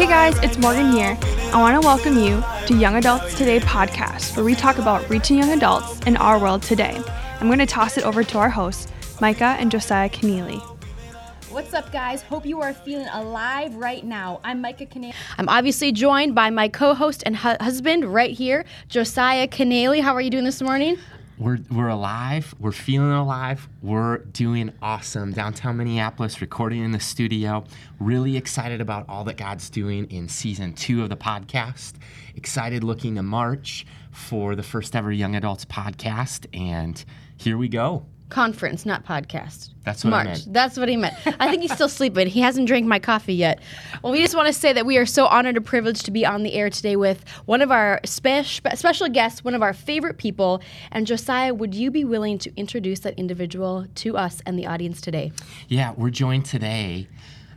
[0.00, 1.18] Hey guys, it's Morgan here.
[1.52, 5.36] I want to welcome you to Young Adults Today podcast, where we talk about reaching
[5.36, 6.98] young adults in our world today.
[7.38, 8.90] I'm going to toss it over to our hosts,
[9.20, 10.58] Micah and Josiah Keneally.
[11.50, 12.22] What's up, guys?
[12.22, 14.40] Hope you are feeling alive right now.
[14.42, 15.12] I'm Micah Keneally.
[15.36, 20.00] I'm obviously joined by my co-host and hu- husband right here, Josiah Keneally.
[20.00, 20.96] How are you doing this morning?
[21.40, 22.54] We're, we're alive.
[22.60, 23.66] We're feeling alive.
[23.80, 25.32] We're doing awesome.
[25.32, 27.64] Downtown Minneapolis, recording in the studio.
[27.98, 31.94] Really excited about all that God's doing in season two of the podcast.
[32.36, 36.44] Excited looking to March for the first ever Young Adults podcast.
[36.52, 37.02] And
[37.38, 38.04] here we go.
[38.30, 39.70] Conference, not podcast.
[39.84, 40.26] That's what I March.
[40.38, 40.52] meant.
[40.52, 41.14] That's what he meant.
[41.40, 42.26] I think he's still sleeping.
[42.28, 43.60] He hasn't drank my coffee yet.
[44.02, 46.24] Well, we just want to say that we are so honored and privileged to be
[46.24, 49.72] on the air today with one of our spe- spe- special guests, one of our
[49.72, 50.62] favorite people.
[50.92, 55.00] And Josiah, would you be willing to introduce that individual to us and the audience
[55.00, 55.32] today?
[55.68, 57.08] Yeah, we're joined today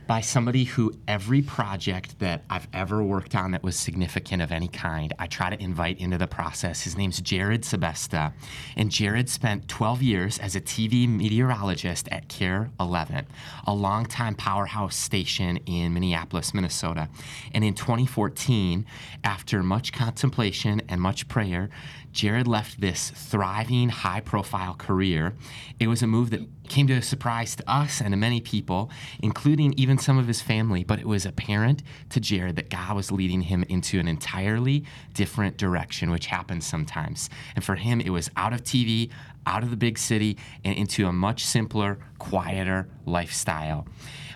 [0.06, 4.68] by somebody who every project that I've ever worked on that was significant of any
[4.68, 6.82] kind, I try to invite into the process.
[6.82, 8.32] His name's Jerrid Sebesta.
[8.76, 13.26] And Jerrid spent 12 years as a TV meteorologist at KARE 11,
[13.66, 17.08] a longtime powerhouse station in Minneapolis, Minnesota.
[17.52, 18.84] And in 2014,
[19.22, 21.70] after much contemplation and much prayer,
[22.14, 25.34] Jerrid left this thriving, high profile career.
[25.80, 28.88] It was a move that came to a surprise to us and to many people,
[29.20, 33.10] including even some of his family, but it was apparent to Jerrid that God was
[33.10, 37.28] leading him into an entirely different direction, which happens sometimes.
[37.56, 39.10] And for him, it was out of TV,
[39.44, 43.86] out of the big city, and into a much simpler, quieter lifestyle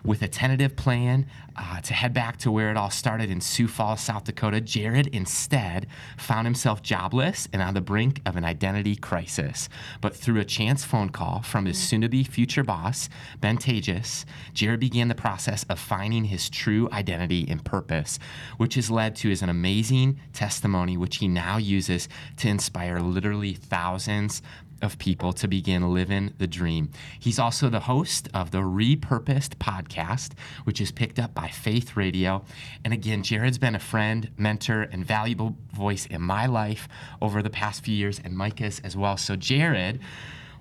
[0.04, 3.66] with a tentative plan uh, to head back to where it all started in Sioux
[3.66, 8.94] Falls, South Dakota, Jerrid instead found himself jobless and on the brink of an identity
[8.94, 9.68] crisis.
[10.00, 13.08] But through a chance phone call from his soon to be future boss,
[13.40, 14.24] Ben Taatjes,
[14.54, 18.18] Jerrid began the process of finding his true identity and purpose,
[18.56, 23.54] which has led to his an amazing testimony, which he now uses to inspire literally
[23.54, 24.42] thousands
[24.82, 26.90] of people to begin living the dream.
[27.18, 30.32] He's also the host of the Repurposed podcast,
[30.64, 32.44] which is picked up by Faith Radio.
[32.84, 36.88] And again, Jerrid's been a friend, mentor, and valuable voice in my life
[37.20, 39.16] over the past few years, and Micah's as well.
[39.16, 40.00] So, Jerrid,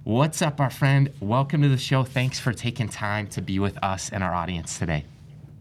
[0.03, 1.11] what's up, our friend?
[1.19, 2.03] Welcome to the show.
[2.03, 5.05] Thanks for taking time to be with us and our audience today.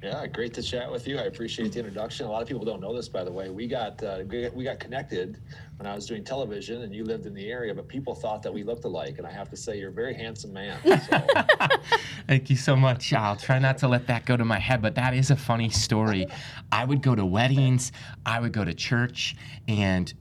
[0.06, 1.18] Yeah, great to chat with you.
[1.18, 2.26] I appreciate the introduction.
[2.26, 3.50] A lot of people don't know this, by the way.
[3.50, 5.42] We got uh, we got connected
[5.78, 8.54] when I was doing television, and you lived in the area, but people thought that
[8.54, 9.18] we looked alike.
[9.18, 10.78] And I have to say, you're a very handsome man.
[10.84, 11.26] So.
[12.28, 13.12] Thank you so much.
[13.12, 15.70] I'll try not to let that go to my head, but that is a funny
[15.70, 16.28] story.
[16.70, 17.90] I would go to weddings,
[18.24, 19.34] I would go to church,
[19.66, 20.14] and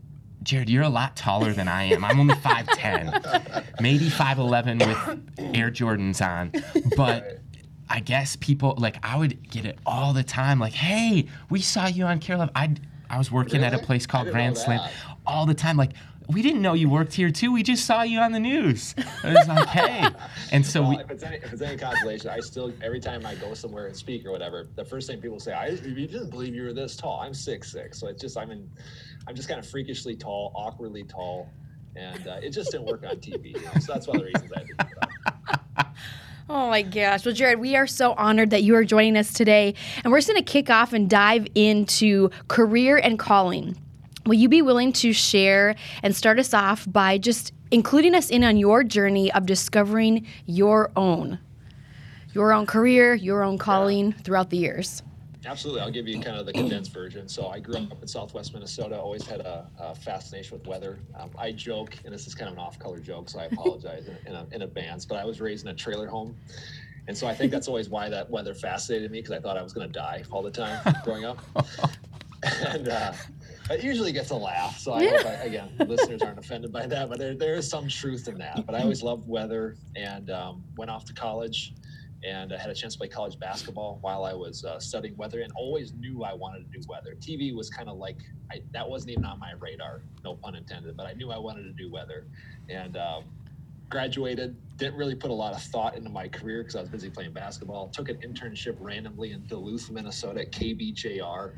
[0.44, 2.04] Jerrid, you're a lot taller than I am.
[2.06, 6.52] I'm only 5'10, maybe 5'11 with Air Jordans on.
[6.96, 7.42] But
[7.90, 10.60] I guess people, like, I would get it all the time.
[10.60, 12.52] Like, hey, we saw you on KARE 11.
[12.56, 12.76] I,
[13.10, 14.90] I was working at a place called Grand Slam
[15.26, 15.78] all the time.
[15.78, 15.92] Like,
[16.28, 17.52] we didn't know you worked here too.
[17.52, 18.96] We just saw you on the news.
[19.24, 20.08] I was like, hey.
[20.52, 23.26] And so Well, we, if it's any if it's any consolation, I still every time
[23.26, 26.30] I go somewhere and speak or whatever, the first thing people say, "I you didn't
[26.30, 28.70] believe you were this tall." I'm six six, so it's just I'm in,
[29.28, 31.50] I'm just kind of freakishly tall, awkwardly tall,
[31.96, 33.56] and uh, it just didn't work on TV.
[33.56, 33.72] You know?
[33.80, 34.60] So that's one of the reasons I
[35.78, 35.88] had
[36.48, 37.26] Oh my gosh.
[37.26, 39.74] Well, Jerrid, we are so honored that you are joining us today.
[40.04, 43.76] And we're just going to kick off and dive into career and calling.
[44.28, 48.44] Will you be willing to share and start us off by just including us in
[48.44, 51.40] on your journey of discovering your own,
[52.34, 55.02] your own career, your own calling throughout the years?
[55.46, 55.82] Absolutely.
[55.82, 57.28] I'll give you kind of the condensed version.
[57.28, 60.98] So I grew up in Southwest Minnesota, always had a, a fascination with weather.
[61.18, 64.36] Um, I joke, and this is kind of an off-color joke, so I apologize in,
[64.36, 66.36] in, in advance, but I was raised in a trailer home.
[67.08, 69.62] And so I think that's always why that weather fascinated me because I thought I
[69.62, 71.38] was going to die all the time growing up.
[72.68, 73.14] and uh,
[73.70, 74.80] it usually gets a laugh.
[74.80, 77.88] So I hope, I, again, listeners aren't offended by that, but there, there is some
[77.88, 78.66] truth in that.
[78.66, 81.74] But I always loved weather and um, went off to college
[82.26, 85.42] and I had a chance to play college basketball while I was uh, studying weather,
[85.42, 87.16] and always knew I wanted to do weather.
[87.20, 88.18] TV was kind of like
[88.52, 90.98] I, that wasn't even on my radar, no pun intended.
[90.98, 92.28] But I knew I wanted to do weather,
[92.70, 93.26] and um,
[93.90, 94.56] graduated.
[94.78, 97.32] Didn't really put a lot of thought into my career because I was busy playing
[97.32, 97.88] basketball.
[97.90, 101.54] Took an internship randomly in Duluth, Minnesota, at KBJR,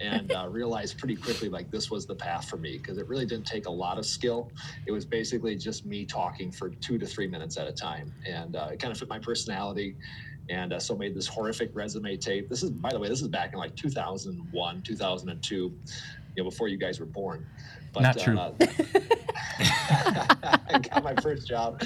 [0.00, 3.26] and uh, realized pretty quickly like this was the path for me because it really
[3.26, 4.50] didn't take a lot of skill.
[4.86, 8.56] It was basically just me talking for two to three minutes at a time, and
[8.56, 9.96] uh, it kind of fit my personality.
[10.50, 12.50] And uh, so made this horrific resume tape.
[12.50, 15.72] This is, by the way, this is back in like 2001, 2002, you
[16.36, 17.46] know, before you guys were born.
[17.94, 18.36] But, Not true.
[18.36, 18.52] Uh,
[19.60, 21.80] I got my first job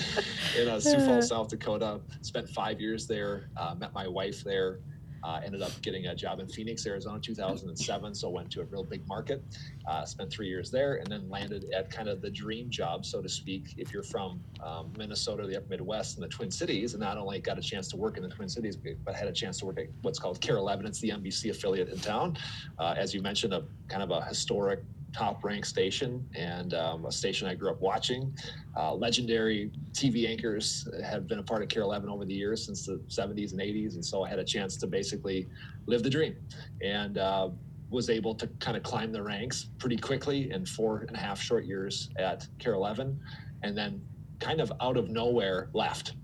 [0.58, 2.00] in uh, Sioux Falls, South Dakota.
[2.22, 3.50] Spent five years there.
[3.56, 4.80] Uh, met my wife there,
[5.24, 8.14] Uh, ended up getting a job in Phoenix, Arizona, 2007.
[8.14, 9.42] So went to a real big market,
[9.86, 13.20] uh, spent three years there, and then landed at kind of the dream job, so
[13.20, 16.94] to speak, if you're from um, Minnesota, the upper Midwest, and the Twin Cities.
[16.94, 19.32] And not only got a chance to work in the Twin Cities, but had a
[19.32, 20.86] chance to work at what's called KARE 11.
[20.86, 22.38] It's the NBC affiliate in town.
[22.78, 24.80] Uh, as you mentioned, a kind of a historic
[25.12, 28.34] top ranked station and um, a station I grew up watching.
[28.76, 32.86] Uh, legendary TV anchors have been a part of KARE 11 over the years since
[32.86, 33.94] the 70s and 80s.
[33.94, 35.48] And so I had a chance to basically
[35.86, 36.36] live the dream
[36.82, 37.48] and uh,
[37.90, 41.40] was able to kind of climb the ranks pretty quickly in four and a half
[41.40, 43.18] short years at KARE 11.
[43.62, 44.00] And then
[44.40, 46.14] kind of out of nowhere left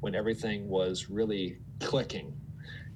[0.00, 2.32] when everything was really clicking.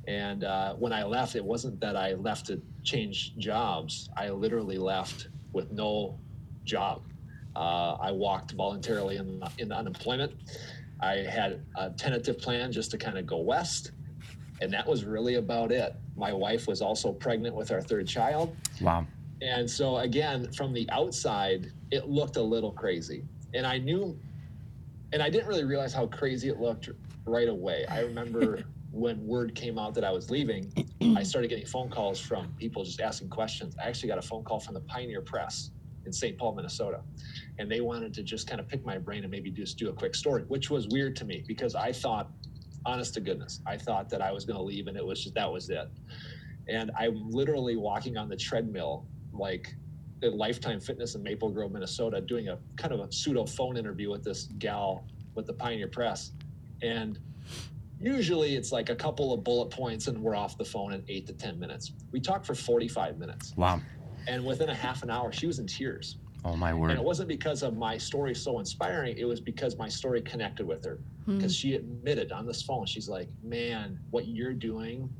[0.06, 4.08] And uh, when I left, it wasn't that I left to change jobs.
[4.16, 6.16] I literally left with no
[6.64, 7.02] job.
[7.56, 10.32] Uh, I walked voluntarily in, in unemployment.
[11.00, 13.90] I had a tentative plan just to kind of go west,
[14.60, 15.96] and that was really about it.
[16.16, 18.56] My wife was also pregnant with our third child.
[18.80, 19.04] Wow.
[19.42, 23.24] And so, again, from the outside, it looked a little crazy.
[23.54, 24.16] And I knew,
[25.12, 26.88] and I didn't really realize how crazy it looked
[27.24, 27.84] right away.
[27.86, 30.72] I remember when word came out that I was leaving,
[31.16, 33.76] I started getting phone calls from people just asking questions.
[33.82, 35.70] I actually got a phone call from the Pioneer Press
[36.06, 36.38] in St.
[36.38, 37.00] Paul, Minnesota,
[37.58, 39.92] and they wanted to just kind of pick my brain and maybe just do a
[39.92, 42.30] quick story, which was weird to me because I thought,
[42.86, 45.34] honest to goodness, I thought that I was going to leave and it was just
[45.34, 45.88] that was it.
[46.68, 49.74] And I'm literally walking on the treadmill like
[50.22, 54.10] at Lifetime Fitness in Maple Grove, Minnesota, doing a kind of a pseudo phone interview
[54.10, 56.32] with this gal with the Pioneer Press.
[56.82, 57.18] And
[58.00, 61.26] usually it's like a couple of bullet points and we're off the phone in eight
[61.26, 61.92] to 10 minutes.
[62.12, 63.54] We talked for 45 minutes.
[63.56, 63.80] Wow.
[64.26, 66.18] And within a half an hour, she was in tears.
[66.44, 66.90] Oh, my word.
[66.90, 69.16] And it wasn't because of my story so inspiring.
[69.18, 71.00] It was because my story connected with her.
[71.24, 71.36] Hmm.
[71.36, 75.10] Because she admitted on this phone, she's like, man, what you're doing,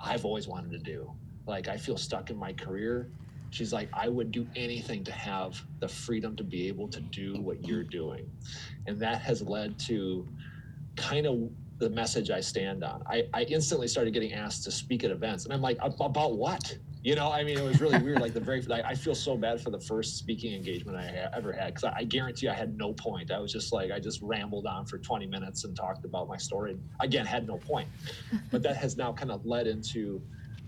[0.00, 1.10] I've always wanted to do.
[1.46, 3.10] Like, I feel stuck in my career.
[3.50, 7.40] She's like, I would do anything to have the freedom to be able to do
[7.40, 8.28] what you're doing.
[8.86, 10.26] And that has led to
[10.96, 13.02] kind of the message I stand on.
[13.06, 16.76] I, I instantly started getting asked to speak at events, and I'm like, about what?
[17.02, 18.20] You know, I mean, it was really weird.
[18.20, 21.30] Like the very, like, I feel so bad for the first speaking engagement I ha-
[21.36, 23.30] ever had because I, I guarantee I had no point.
[23.30, 26.36] I was just like, I just rambled on for 20 minutes and talked about my
[26.36, 26.76] story.
[26.98, 27.88] Again, had no point.
[28.50, 30.20] But that has now kind of led into,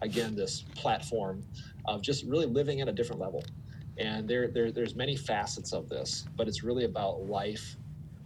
[0.02, 1.42] again, this platform
[1.86, 3.42] of just really living at a different level.
[3.96, 7.76] And there, there, there's many facets of this, but it's really about life,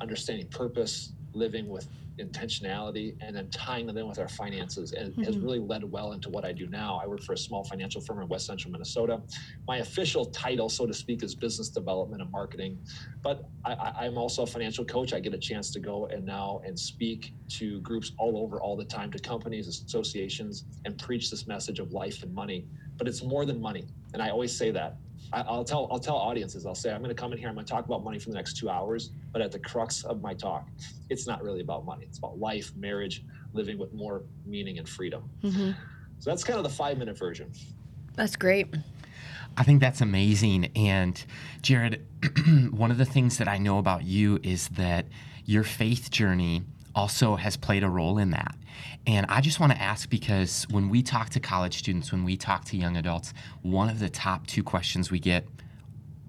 [0.00, 1.88] understanding purpose, living with
[2.18, 4.92] intentionality, and then tying them in with our finances.
[4.92, 5.44] And it has mm-hmm.
[5.44, 7.00] really led well into what I do now.
[7.02, 9.20] I work for a small financial firm in West Central Minnesota.
[9.66, 12.78] My official title, so to speak, is business development and marketing,
[13.22, 15.12] but I, I, I'm also a financial coach.
[15.12, 18.76] I get a chance to go and now and speak to groups all over all
[18.76, 22.66] the time, to companies, associations, and preach this message of life and money.
[22.96, 24.96] But it's more than money, and I always say that.
[25.32, 26.66] I, I'll tell I'll tell audiences.
[26.66, 27.48] I'll say I'm going to come in here.
[27.48, 29.10] I'm going to talk about money for the next two hours.
[29.32, 30.68] But at the crux of my talk,
[31.10, 32.04] it's not really about money.
[32.08, 35.28] It's about life, marriage, living with more meaning and freedom.
[35.42, 35.70] Mm-hmm.
[36.18, 37.50] So that's kind of the five minute version.
[38.14, 38.74] That's great.
[39.56, 40.70] I think that's amazing.
[40.76, 41.22] And
[41.62, 42.00] Jerrid,
[42.72, 45.06] one of the things that I know about you is that
[45.44, 46.62] your faith journey
[46.94, 48.54] also has played a role in that.
[49.06, 52.36] And I just want to ask because when we talk to college students, when we
[52.36, 55.46] talk to young adults, one of the top two questions we get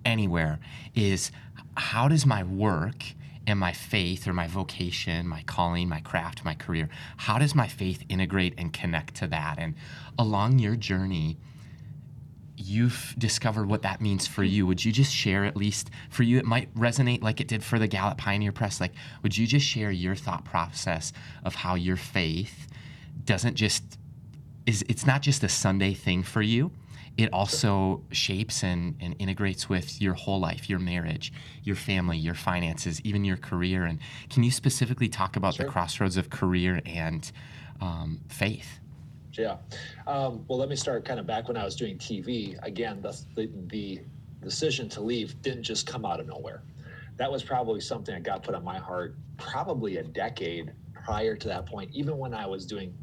[0.05, 0.59] anywhere
[0.95, 1.31] is
[1.77, 3.03] how does my work
[3.45, 7.67] and my faith or my vocation, my calling, my craft, my career, how does my
[7.67, 9.59] faith integrate and connect to that?
[9.59, 9.75] And
[10.17, 11.37] along your journey,
[12.55, 14.65] you've discovered what that means for you.
[14.67, 16.37] Would you just share at least for you?
[16.37, 18.79] It might resonate like it did for the Gallup Pioneer Press.
[18.79, 18.93] Like,
[19.23, 22.67] would you just share your thought process of how your faith
[23.25, 23.97] doesn't just
[24.65, 26.71] is it's not just a Sunday thing for you.
[27.15, 31.31] It also shapes and, and integrates with your whole life, your marriage,
[31.63, 33.85] your family, your finances, even your career.
[33.85, 33.99] And
[34.31, 37.31] can you specifically talk about the crossroads of career and
[37.81, 38.79] um, faith?
[39.37, 39.57] Yeah.
[40.07, 42.57] Um, well, let me start kind of back when I was doing TV.
[42.63, 44.01] Again, the, the, the
[44.41, 46.63] decision to leave didn't just come out of nowhere.
[47.17, 51.47] That was probably something that got put on my heart probably a decade prior to
[51.47, 52.93] that point, even when I was doing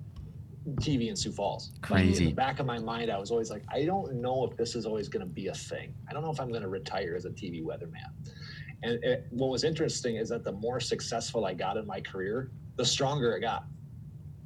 [0.76, 1.72] TV in Sioux Falls.
[1.88, 2.26] Like, in Crazy.
[2.26, 4.86] the back of my mind, I was always like, I don't know if this is
[4.86, 5.94] always going to be a thing.
[6.08, 8.10] I don't know if I'm going to retire as a TV weatherman.
[8.82, 12.50] And it, what was interesting is that the more successful I got in my career,
[12.76, 13.64] the stronger it got,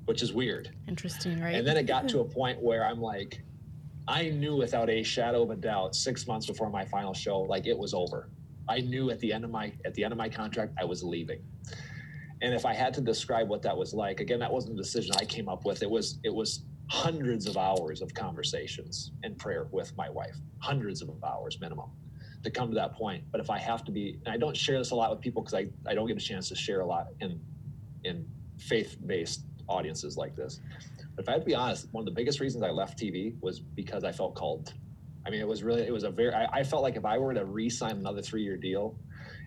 [0.07, 0.71] which is weird.
[0.89, 1.55] Interesting, right?
[1.55, 3.43] And then it got to a point where I'm like,
[4.07, 7.67] I knew without a shadow of a doubt, six months before my final show, like
[7.67, 8.29] it was over.
[8.69, 11.03] I knew at the end of my at the end of my contract, I was
[11.03, 11.41] leaving.
[12.43, 15.15] And if I had to describe what that was like, again, that wasn't a decision
[15.19, 15.83] I came up with.
[15.83, 21.01] It was it was hundreds of hours of conversations and prayer with my wife, hundreds
[21.01, 21.91] of hours minimum
[22.43, 23.25] to come to that point.
[23.33, 25.43] But if I have to be, and I don't share this a lot with people
[25.43, 27.41] because I, I don't get a chance to share a lot in
[28.05, 28.27] in
[28.59, 30.61] faith-based audiences like this.
[31.17, 33.35] But if I have to be honest, one of the biggest reasons I left TV
[33.41, 34.73] was because I felt called.
[35.27, 37.19] I mean, it was really, it was a very, I, I felt like if I
[37.19, 38.99] were to re-sign another three-year deal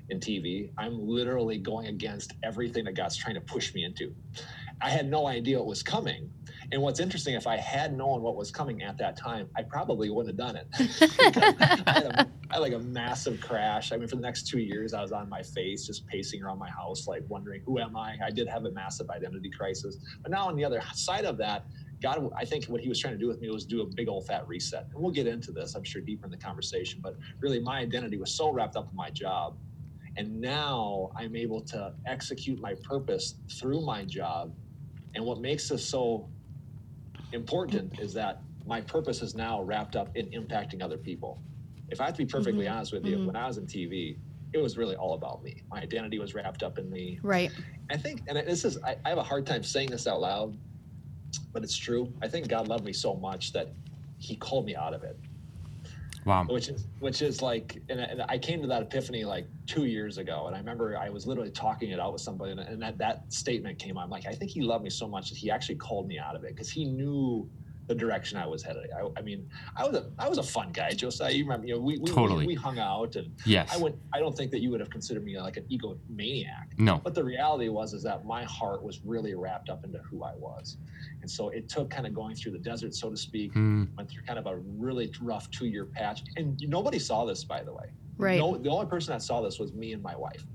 [0.09, 4.15] in TV, I'm literally going against everything that God's trying to push me into.
[4.81, 6.29] I had no idea it was coming.
[6.71, 10.09] And what's interesting, if I had known what was coming at that time, I probably
[10.09, 10.67] wouldn't have done it.
[11.87, 13.91] I, had a, I, had like a massive crash.
[13.91, 16.59] I mean, for the next two years, I was on my face, just pacing around
[16.59, 18.17] my house, like wondering, who am I?
[18.23, 19.97] I did have a massive identity crisis.
[20.21, 21.65] But now, on the other side of that,
[22.01, 24.07] God, I think what he was trying to do with me was do a big
[24.07, 24.87] old fat reset.
[24.93, 26.99] And we'll get into this, I'm sure, deeper in the conversation.
[27.01, 29.57] But really, my identity was so wrapped up in my job.
[30.17, 34.53] And now I'm able to execute my purpose through my job.
[35.15, 36.27] And what makes this so
[37.33, 41.41] important is that my purpose is now wrapped up in impacting other people.
[41.89, 42.75] If I have to be perfectly mm-hmm.
[42.75, 43.27] honest with you, mm-hmm.
[43.27, 44.17] when I was in TV,
[44.53, 45.63] it was really all about me.
[45.69, 47.19] My identity was wrapped up in me.
[47.23, 47.51] Right.
[47.89, 50.57] I think, and this is, I, I have a hard time saying this out loud,
[51.53, 52.11] but it's true.
[52.21, 53.71] I think God loved me so much that
[54.17, 55.17] He called me out of it.
[56.27, 56.45] Wow.
[56.49, 60.17] Which is which is like, and, and I came to that epiphany like two years
[60.17, 62.97] ago, and I remember I was literally talking it out with somebody, and, and that
[62.97, 63.97] that statement came.
[63.97, 66.35] I'm like, I think he loved me so much that he actually called me out
[66.35, 67.49] of it because he knew
[67.87, 68.89] the direction I was headed.
[68.93, 71.31] I, I, mean, I was a I was a fun guy, Josiah.
[71.31, 72.45] You remember, you know, we we, totally.
[72.45, 74.89] we, we hung out, and yes, I would I don't think that you would have
[74.89, 76.77] considered me like an egomaniac.
[76.77, 80.23] No, but the reality was is that my heart was really wrapped up into who
[80.23, 80.75] I was,
[81.27, 83.53] and so it took kind of going through the desert, so to speak.
[83.53, 83.93] Mm.
[83.97, 87.63] Went through kind of a really rough two year patch, and nobody saw this, by
[87.63, 87.87] the way.
[88.17, 88.39] Right.
[88.39, 90.45] No, the only person that saw this was me and my wife,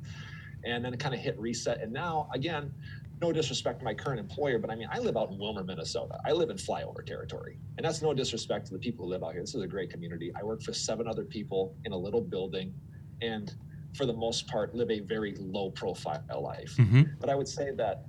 [0.65, 2.73] and then it kind of hit reset, and now again
[3.21, 6.19] no disrespect to my current employer, but I mean, I live out in Willmar, Minnesota.
[6.27, 7.57] I live in flyover territory.
[7.77, 9.43] And that's no disrespect to the people who live out here.
[9.43, 10.33] This is a great community.
[10.35, 12.75] I work for seven other people in a little building
[13.21, 13.55] and
[13.95, 16.75] for the most part live a very low profile life.
[16.79, 17.03] Mm-hmm.
[17.21, 18.07] But I would say that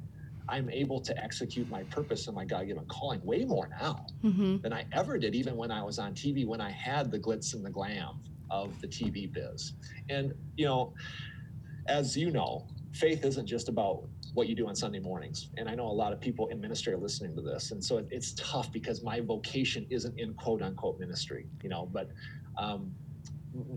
[0.50, 4.58] I'm able to execute my purpose and my God given calling way more now mm-hmm.
[4.58, 7.54] than I ever did, even when I was on TV, when I had the glitz
[7.54, 8.20] and the glam
[8.50, 9.74] of the TV biz.
[10.10, 10.94] And, you know,
[11.88, 15.50] as you know, faith isn't just about what you do on Sunday mornings.
[15.58, 17.72] And I know a lot of people in ministry are listening to this.
[17.72, 22.10] And so it's tough because my vocation isn't in quote unquote ministry, you know, but
[22.58, 22.94] um,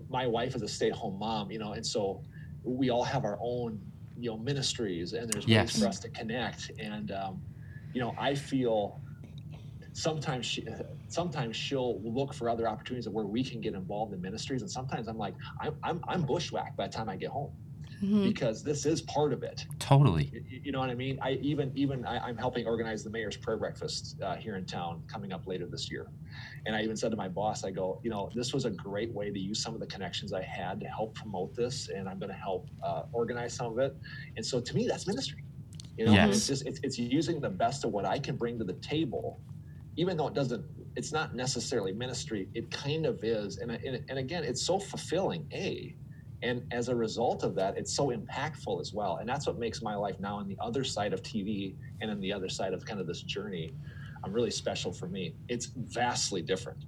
[0.09, 2.23] my wife is a stay at home mom, you know, and so
[2.63, 3.81] we all have our own,
[4.19, 5.75] you know, ministries and there's yes.
[5.75, 6.71] ways for us to connect.
[6.79, 7.43] And, um,
[7.93, 9.01] you know, I feel
[9.93, 10.67] sometimes she
[11.09, 14.71] sometimes she'll look for other opportunities of where we can get involved in ministries and
[14.71, 17.51] sometimes i'm like i'm i'm, I'm bushwhacked by the time i get home
[18.03, 18.25] mm-hmm.
[18.25, 19.67] because this is part of it.
[19.79, 20.31] Totally.
[20.33, 21.19] You, you know what I mean?
[21.23, 25.03] I even even I, am helping organize the mayor's prayer breakfast uh, here in town
[25.07, 26.09] coming up later this year,
[26.67, 29.13] and I even said to my boss, I go, you know, this was a great
[29.13, 32.19] way to use some of the connections I had to help promote this, and I'm
[32.19, 33.97] going to help uh, organize some of it.
[34.37, 35.45] And so to me, that's ministry.
[35.97, 36.37] You know, yes.
[36.37, 39.41] it's just it's, it's using the best of what I can bring to the table,
[39.97, 40.65] even though it doesn't
[40.97, 45.47] it's not necessarily ministry it kind of is and, and, and again it's so fulfilling
[45.53, 45.95] a
[46.43, 49.83] and as a result of that it's so impactful as well and that's what makes
[49.83, 52.85] my life now on the other side of tv and on the other side of
[52.85, 53.75] kind of this journey
[54.27, 56.85] i'm really special for me it's vastly different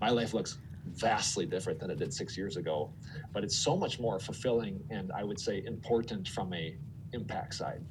[0.00, 0.58] my life looks
[0.94, 2.92] vastly different than it did six years ago
[3.32, 6.76] but it's so much more fulfilling and i would say important from a
[7.12, 7.82] impact side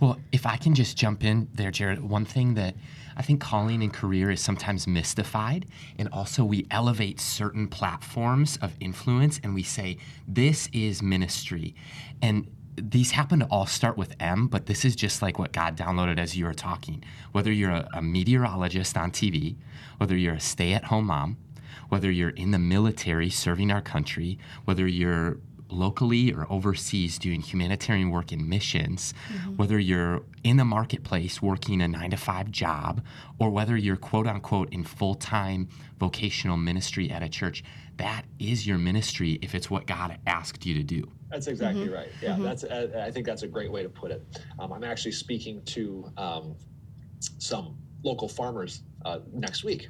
[0.00, 2.74] well if i can just jump in there jerrid one thing that
[3.18, 5.66] I think calling and career is sometimes mystified.
[5.98, 9.98] And also, we elevate certain platforms of influence and we say,
[10.28, 11.74] this is ministry.
[12.22, 12.48] And
[12.82, 16.18] these happen to all start with M, but this is just like what God downloaded
[16.18, 17.04] as you were talking.
[17.32, 19.56] Whether you're a, a meteorologist on TV,
[19.98, 21.36] whether you're a stay at home mom,
[21.88, 25.38] whether you're in the military serving our country, whether you're
[25.70, 29.56] locally or overseas doing humanitarian work in missions, mm-hmm.
[29.56, 33.04] whether you're in the marketplace working a nine to five job,
[33.38, 35.68] or whether you're quote unquote in full time
[35.98, 37.62] vocational ministry at a church,
[37.96, 41.10] that is your ministry if it's what God asked you to do.
[41.30, 41.94] That's exactly mm-hmm.
[41.94, 42.08] right.
[42.22, 42.42] Yeah, mm-hmm.
[42.42, 42.64] that's.
[42.64, 44.22] Uh, I think that's a great way to put it.
[44.58, 46.54] Um, I'm actually speaking to um,
[47.38, 49.88] some local farmers uh, next week.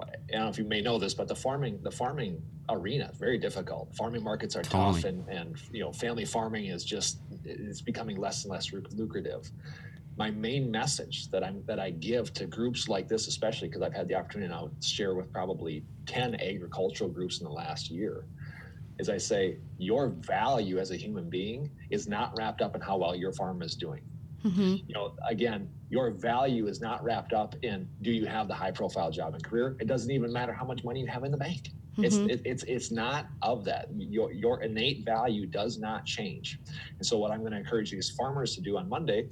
[0.00, 3.18] I don't know if you may know this, but the farming the farming arena is
[3.18, 3.94] very difficult.
[3.94, 5.02] Farming markets are totally.
[5.02, 9.50] tough, and and you know family farming is just it's becoming less and less lucrative.
[10.16, 13.94] My main message that I'm that I give to groups like this, especially because I've
[13.94, 18.24] had the opportunity now to share with probably ten agricultural groups in the last year,
[19.00, 22.98] is I say your value as a human being is not wrapped up in how
[22.98, 24.02] well your farm is doing.
[24.44, 24.76] Mm-hmm.
[24.86, 28.70] You know, again, your value is not wrapped up in do you have the high
[28.70, 29.76] profile job and career?
[29.80, 31.70] It doesn't even matter how much money you have in the bank.
[31.98, 32.30] It's mm-hmm.
[32.30, 33.88] it, it's it's not of that.
[33.96, 36.58] Your your innate value does not change.
[36.96, 39.28] And so what I'm going to encourage these farmers to do on Monday,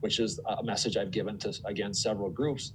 [0.00, 2.72] which is a message I've given to again several groups,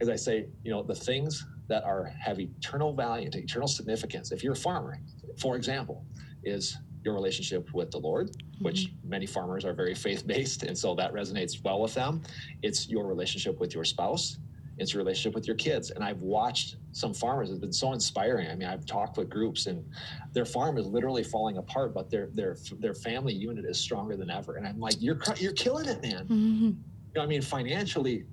[0.00, 4.32] is I say, you know, the things that are have eternal value, eternal significance.
[4.32, 4.98] If you're a farmer,
[5.38, 6.04] for example,
[6.44, 8.30] is your relationship with the Lord,
[8.60, 12.22] which many farmers are very faith based, and so that resonates well with them.
[12.62, 14.38] It's your relationship with your spouse,
[14.78, 15.90] it's your relationship with your kids.
[15.90, 18.48] And I've watched some farmers, it's been so inspiring.
[18.50, 19.84] I mean, I've talked with groups and
[20.32, 24.30] their farm is literally falling apart, but their their their family unit is stronger than
[24.30, 24.56] ever.
[24.56, 26.24] And I'm like, you're you're killing it, man.
[26.24, 26.64] Mm-hmm.
[26.64, 26.76] You
[27.16, 28.24] know, I mean, financially,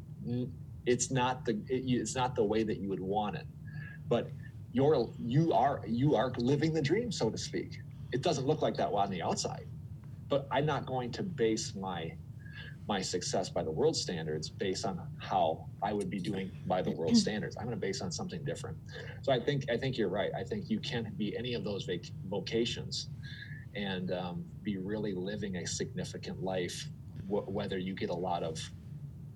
[0.85, 3.45] it's not the it, it's not the way that you would want it,
[4.07, 4.31] but
[4.73, 7.79] you're you are you are living the dream, so to speak.
[8.11, 9.65] It doesn't look like that on the outside,
[10.29, 12.11] but I'm not going to base my
[12.87, 16.91] my success by the world standards based on how I would be doing by the
[16.91, 17.55] world standards.
[17.57, 18.77] I'm going to base on something different.
[19.21, 20.31] So I think I think you're right.
[20.37, 23.09] I think you can be any of those vac- vocations
[23.75, 26.89] and um, be really living a significant life,
[27.27, 28.57] wh- whether you get a lot of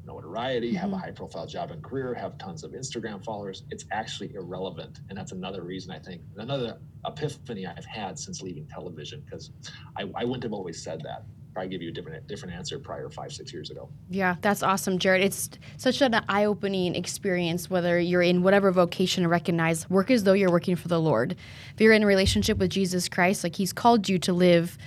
[0.06, 1.04] notoriety, have a mm-hmm.
[1.04, 3.64] high profile job and career, have tons of Instagram followers.
[3.72, 5.00] It's actually irrelevant.
[5.10, 9.52] And that's another reason I think, another epiphany I've had since leaving television, because
[9.98, 11.26] I, I wouldn't have always said that.
[11.54, 13.90] Probably give you a different different answer prior five, six years ago.
[14.10, 15.22] Yeah, that's awesome, Jerrid.
[15.22, 20.26] It's such an eye opening experience, whether you're in whatever vocation to recognize work as
[20.26, 21.38] though you're working for the Lord.
[21.74, 24.78] If you're in a relationship with Jesus Christ, like He's called you to live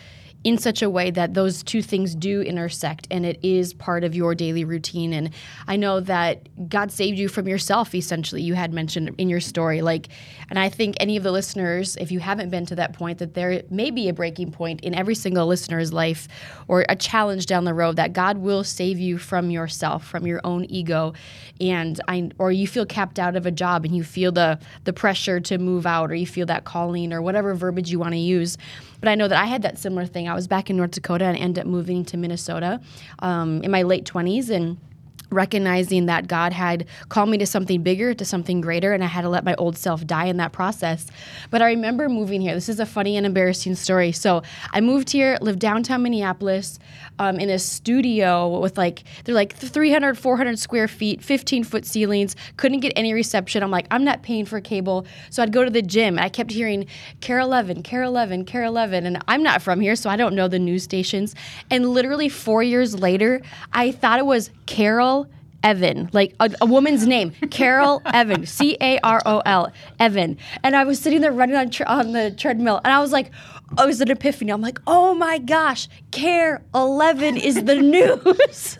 [0.44, 4.14] in such a way that those two things do intersect and it is part of
[4.14, 5.12] your daily routine.
[5.12, 5.30] And
[5.66, 9.82] I know that God saved you from yourself, essentially, you had mentioned in your story.
[9.82, 10.08] Like,
[10.48, 13.34] and I think any of the listeners, if you haven't been to that point, that
[13.34, 16.28] there may be a breaking point in every single listener's life
[16.68, 20.40] or a challenge down the road that God will save you from yourself, from your
[20.44, 21.14] own ego.
[21.60, 24.92] And I or you feel capped out of a job and you feel the the
[24.92, 28.18] pressure to move out or you feel that calling or whatever verbiage you want to
[28.18, 28.56] use.
[29.00, 30.28] But I know that I had that similar thing.
[30.28, 32.80] I was back in North Dakota and ended up moving to Minnesota
[33.20, 34.76] um, in my late 20s and
[35.30, 39.22] recognizing that God had called me to something bigger, to something greater, and I had
[39.22, 41.06] to let my old self die in that process.
[41.50, 42.54] But I remember moving here.
[42.54, 44.12] This is a funny and embarrassing story.
[44.12, 46.78] So I moved here, lived downtown Minneapolis
[47.18, 52.36] um, in a studio with like, they're like 300, 400 square feet, 15 foot ceilings,
[52.56, 53.62] couldn't get any reception.
[53.62, 55.06] I'm like, I'm not paying for cable.
[55.30, 56.86] So I'd go to the gym and I kept hearing
[57.20, 59.06] KARE 11, KARE 11, KARE 11.
[59.06, 61.34] And I'm not from here, so I don't know the news stations.
[61.70, 65.17] And literally four years later, I thought it was Carol
[65.62, 70.38] Evan, like a, a woman's name, Carol Evan, C A R O L, Evan.
[70.62, 73.30] And I was sitting there running on, tr- on the treadmill, and I was like,
[73.76, 74.52] oh, it was an epiphany.
[74.52, 78.78] I'm like, oh my gosh, KARE 11 is the news.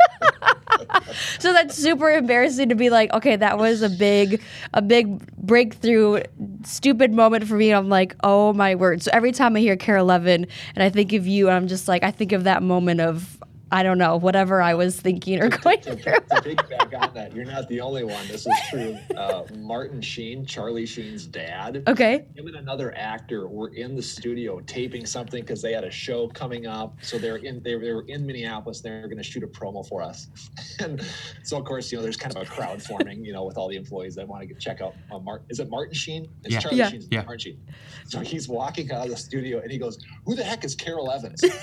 [1.39, 4.41] so that's super embarrassing to be like, okay, that was a big,
[4.73, 6.23] a big breakthrough,
[6.65, 7.71] stupid moment for me.
[7.71, 9.03] And I'm like, oh my word.
[9.03, 12.03] So every time I hear KARE 11 and I think of you, I'm just like,
[12.03, 13.38] I think of that moment of,
[13.71, 16.13] I don't know, whatever I was thinking or going to, through.
[16.15, 18.27] to piggyback on that, you're not the only one.
[18.29, 18.97] This is true.
[19.17, 22.25] Uh, Martin Sheen, Charlie Sheen's dad, Okay.
[22.35, 26.29] him and another actor were in the studio taping something because they had a show
[26.29, 26.97] coming up.
[27.03, 28.81] So they're in they, they were in Minneapolis.
[28.81, 30.29] They're going to shoot a promo for us,
[30.81, 31.05] and
[31.43, 33.69] so of course you know there's kind of a crowd forming, you know, with all
[33.69, 34.95] the employees that want to get, check out.
[35.11, 36.27] Uh, Martin, is it Martin Sheen?
[36.45, 36.61] It's Yeah.
[36.61, 36.89] Charlie Yeah.
[36.91, 37.23] Sheen's Yeah.
[37.23, 37.61] Martin Sheen.
[38.07, 41.11] So he's walking out of the studio and he goes, "Who the heck is Carol
[41.11, 41.45] Evans?"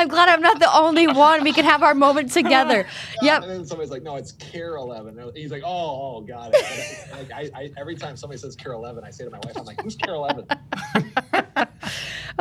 [0.00, 1.44] I'm glad I'm not the only one.
[1.44, 2.86] We can have our moment together.
[3.20, 3.42] Yep.
[3.42, 7.08] And then somebody's like, "No, it's Carol Evan." And he's like, "Oh, oh, got it."
[7.12, 9.64] Like, I, I, every time somebody says Carol Evan, I say to my wife, "I'm
[9.64, 10.46] like, who's Carol Evan?"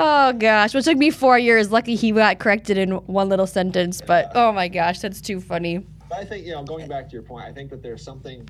[0.01, 0.73] Oh gosh.
[0.73, 1.71] Well, it took me four years.
[1.71, 4.01] Lucky he got corrected in one little sentence.
[4.05, 5.79] But oh my gosh, that's too funny.
[6.07, 8.47] But I think you know, going back to your point, I think that there's something.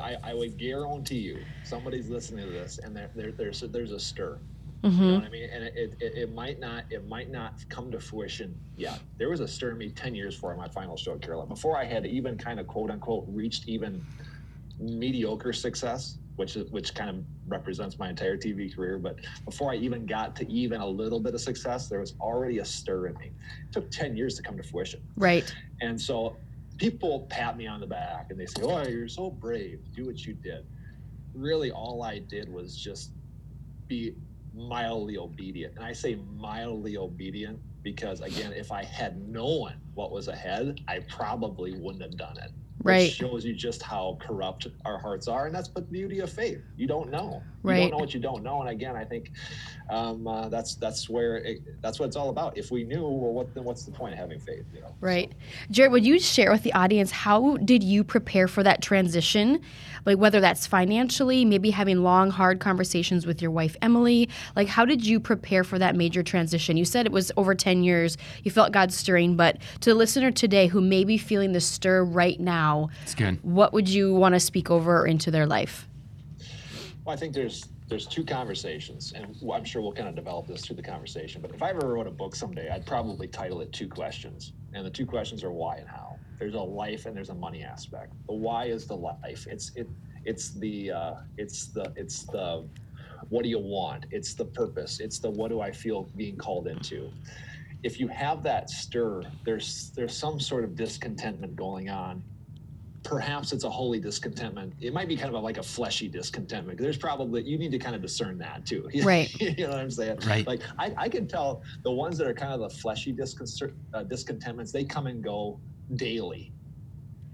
[0.00, 3.98] I, I would guarantee you, somebody's listening to this, and there, there there's there's a
[3.98, 4.38] stir.
[4.84, 5.14] You know mm-hmm.
[5.14, 5.48] what I mean?
[5.50, 9.00] And it, it, it might not it might not come to fruition yet.
[9.16, 11.48] There was a stir in me ten years before my final show at KARE 11.
[11.48, 14.04] Before I had even kind of quote unquote reached even
[14.78, 18.98] mediocre success, which is which kind of represents my entire TV career.
[18.98, 19.16] But
[19.46, 22.64] before I even got to even a little bit of success, there was already a
[22.64, 23.32] stir in me.
[23.62, 25.00] It took ten years to come to fruition.
[25.16, 25.50] Right.
[25.80, 26.36] And so
[26.76, 29.80] people pat me on the back and they say, Oh, you're so brave.
[29.96, 30.66] Do what you did.
[31.34, 33.12] Really, all I did was just
[33.88, 34.14] be
[34.54, 35.74] mildly obedient.
[35.76, 41.00] And I say mildly obedient because, again, if I had known what was ahead, I
[41.08, 42.50] probably wouldn't have done it.
[42.84, 43.04] Right.
[43.04, 46.60] Which shows you just how corrupt our hearts are, and that's the beauty of faith.
[46.76, 47.42] You don't know.
[47.64, 47.80] You Right.
[47.80, 49.32] don't know what you don't know, and again, I think
[49.88, 52.58] um, uh, that's that's where it, that's what it's all about.
[52.58, 54.64] If we knew, well, what then what's the point of having faith?
[54.74, 54.94] You know.
[55.00, 55.32] Right.
[55.72, 59.60] Jerrid, would you share with the audience how did you prepare for that transition?
[60.04, 64.28] Like whether that's financially, maybe having long, hard conversations with your wife Emily.
[64.56, 66.76] Like how did you prepare for that major transition?
[66.76, 68.16] You said it was over 10 years.
[68.42, 72.04] You felt God stirring, but to the listener today who may be feeling the stir
[72.04, 73.38] right now, It's good.
[73.42, 75.86] what would you want to speak over into their life?
[77.04, 80.64] Well, I think there's there's two conversations, and I'm sure we'll kind of develop this
[80.64, 81.42] through the conversation.
[81.42, 84.86] But if I ever wrote a book someday, I'd probably title it Two Questions, and
[84.86, 86.18] the two questions are why and how.
[86.38, 88.12] There's a life and there's a money aspect.
[88.26, 89.46] The why is the life.
[89.48, 89.88] It's it
[90.24, 92.64] it's the uh, it's the it's the
[93.28, 94.06] what do you want?
[94.10, 95.00] It's the purpose.
[95.00, 97.10] It's the what do I feel being called into.
[97.82, 102.22] If you have that stir, there's there's some sort of discontentment going on
[103.04, 104.72] perhaps it's a holy discontentment.
[104.80, 106.78] It might be kind of a, like a fleshy discontentment.
[106.78, 108.88] There's probably you need to kind of discern that too.
[109.04, 109.32] Right.
[109.40, 110.18] you know what I'm saying?
[110.26, 110.46] Right.
[110.46, 114.02] Like I, I can tell the ones that are kind of the fleshy disconcert, uh,
[114.04, 114.72] discontentments.
[114.72, 115.60] They come and go
[115.96, 116.50] daily.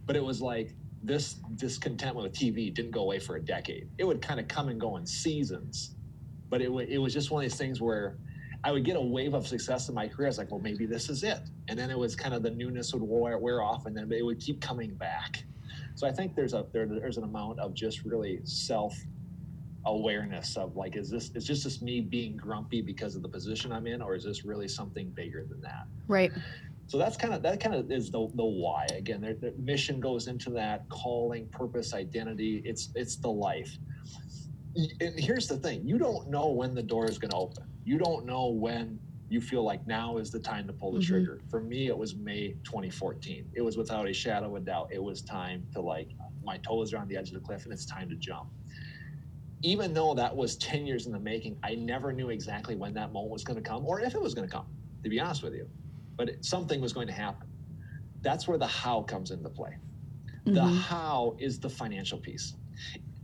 [0.07, 3.89] But it was like this discontentment with TV didn't go away for a decade.
[3.99, 5.95] It would kind of come and go in seasons.
[6.51, 8.17] But it, wa- it was just one of these things where
[8.65, 10.27] I would get a wave of success in my career.
[10.27, 11.39] I was like, well, maybe this is it.
[11.69, 14.25] And then it was kind of the newness would wear, wear off, and then it
[14.25, 15.45] would keep coming back.
[15.95, 18.95] So I think there's a there, there's an amount of just really self
[19.87, 23.73] awareness of like, is this is just this me being grumpy because of the position
[23.73, 25.87] I'm in, or is this really something bigger than that?
[26.09, 26.33] Right.
[26.87, 28.87] So that's kind of that kind of is the the why.
[28.97, 32.63] Again, their, their mission goes into that calling, purpose, identity.
[32.65, 33.77] It's it's the life.
[35.01, 37.65] And here's the thing: you don't know when the door is going to open.
[37.85, 38.99] You don't know when
[39.31, 41.01] you feel like now is the time to pull the Mhm.
[41.01, 41.43] trigger.
[41.51, 43.51] For me, it was May 2014.
[43.55, 44.89] It was without a shadow of a doubt.
[44.93, 47.75] It was time to like my toes are on the edge of the cliff, and
[47.75, 48.49] it's time to jump.
[49.63, 53.13] Even though that was 10 years in the making, I never knew exactly when that
[53.13, 54.67] moment was going to come or if it was going to come.
[55.05, 55.67] To be honest with you,
[56.19, 57.49] but it, something was going to happen.
[58.23, 59.73] That's where the how comes into play.
[60.53, 60.67] The Mhm.
[60.67, 62.57] how is the financial piece.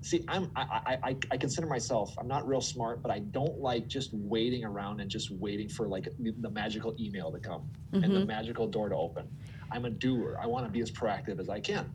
[0.06, 3.58] See, I'm I, I I I consider myself I'm not real smart, but I don't
[3.58, 8.14] like just waiting around and just waiting for like the, magical email to come and
[8.14, 8.26] the Mhm.
[8.26, 9.32] magical door to open.
[9.72, 10.38] I'm a doer.
[10.40, 11.92] I want to be as proactive as I can.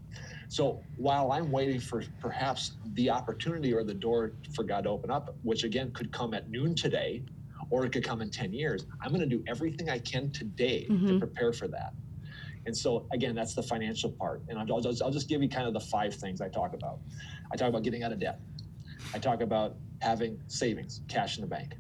[0.50, 5.10] So while I'm waiting for perhaps the opportunity or the door for God to open
[5.10, 7.24] up, which again could come at noon today,
[7.70, 10.94] or it could come in 10 years, I'm going to do everything I can today
[11.08, 11.20] to Mhm.
[11.20, 11.94] prepare for that.
[12.66, 14.44] And so again, that's the financial part.
[14.50, 17.00] And I'll, just, I'll just give you kind of the five things I talk about.
[17.52, 18.40] I talk about getting out of debt.
[19.14, 21.74] I talk about having savings, cash in the bank.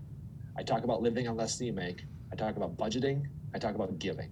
[0.58, 2.02] I talk about living on less than you make.
[2.34, 3.24] I talk about budgeting.
[3.56, 4.30] I talk about giving.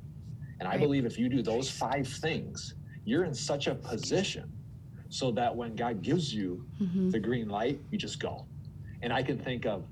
[0.59, 0.81] And I Right.
[0.81, 4.51] believe if you do those five things, you're in such a position
[5.09, 7.11] so that when God gives you Mhm.
[7.11, 8.45] the green light, you just go.
[9.01, 9.85] And I can think of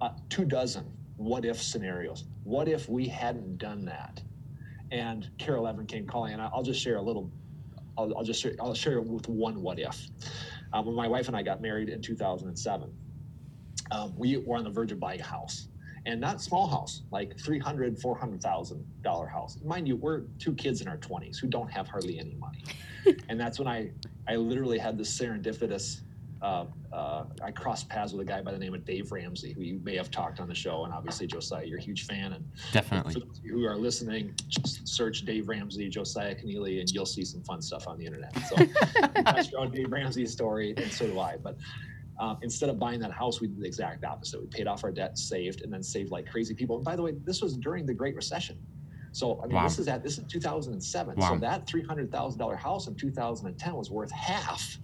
[0.00, 0.84] uh, two dozen
[1.16, 2.24] what if scenarios.
[2.44, 4.22] What if we hadn't done that?
[4.90, 7.30] And Carol Evan came calling, and I'll just share a little.
[7.96, 8.54] I'll, I'll just share.
[8.60, 10.08] I'll share with one what if.
[10.72, 12.92] Um, when my wife and I got married in 2007,
[13.90, 15.68] um, we were on the verge of buying a house,
[16.06, 19.58] and not small house, like 300, 400,000 dollar house.
[19.64, 22.64] Mind you, we're two kids in our 20s who don't have hardly any money,
[23.28, 23.90] and that's when I
[24.26, 26.02] I literally had this serendipitous.
[26.40, 29.62] Uh, uh, I crossed paths with a guy by the name of Dave Ramsey, who
[29.62, 32.44] you may have talked on the show, and obviously Josiah, you're a huge fan, and
[32.68, 33.14] for Definitely.
[33.14, 37.24] those of you who are listening, just search Dave Ramsey, Josiah Keneally, and you'll see
[37.24, 38.32] some fun stuff on the internet.
[38.46, 38.54] So
[39.24, 41.36] that's your own Dave Ramsey's story, and so do I.
[41.42, 41.56] But
[42.20, 44.40] um, instead of buying that house, we did the exact opposite.
[44.40, 46.76] We paid off our debt, saved, and then saved like crazy people.
[46.76, 48.58] And by the way, this was during the Great Recession.
[49.10, 49.64] So I mean, Wow.
[49.64, 51.16] this is at this is 2007.
[51.16, 51.32] Wow.
[51.34, 54.78] So that three hundred thousand dollar house in 2010 was worth half.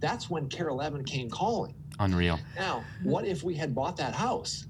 [0.00, 1.74] That's when Carol Evan came calling.
[1.98, 2.38] Unreal.
[2.56, 4.66] Now, what if we had bought that house?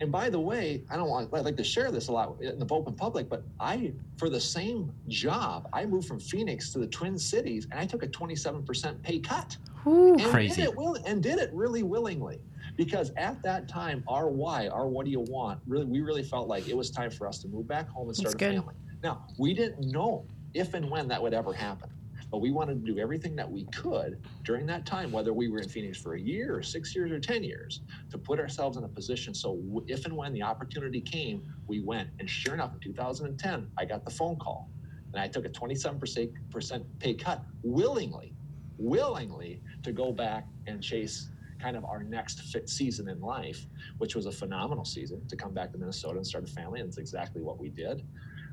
[0.00, 2.58] And by the way, I don't want I'd like to share this a lot in
[2.58, 6.88] the open public, but I, for the same job, I moved from Phoenix to the
[6.88, 10.14] Twin Cities, and I took a 27% pay cut, Whew.
[10.14, 10.56] and Crazy.
[10.56, 12.40] did it will, and did it really willingly,
[12.76, 16.48] because at that time, our why, our what do you want, really, we really felt
[16.48, 18.54] like it was time for us to move back home and That's start a good.
[18.54, 18.74] family.
[19.04, 21.90] Now, we didn't know if and when that would ever happen.
[22.32, 25.58] But we wanted to do everything that we could during that time, whether we were
[25.58, 28.84] in Phoenix for a year, or six years, or 10 years, to put ourselves in
[28.84, 32.08] a position so if and when the opportunity came, we went.
[32.18, 34.70] And sure enough, in 2010, I got the phone call
[35.12, 38.34] and I took a 27% pay cut willingly,
[38.78, 41.28] willingly to go back and chase
[41.60, 43.66] kind of our next fit season in life,
[43.98, 46.80] which was a phenomenal season to come back to Minnesota and start a family.
[46.80, 48.02] And it's exactly what we did.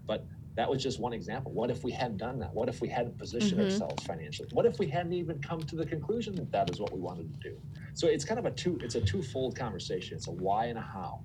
[0.06, 1.52] But that was just one example.
[1.54, 2.54] What if we hadn't done that?
[2.54, 3.66] What if we hadn't positioned Mhm.
[3.66, 4.50] ourselves financially?
[4.52, 7.32] What if we hadn't even come to the conclusion that that is what we wanted
[7.42, 7.58] to do?
[7.94, 10.18] So it's kind of a two, it's a twofold conversation.
[10.18, 11.22] It's a why and a how.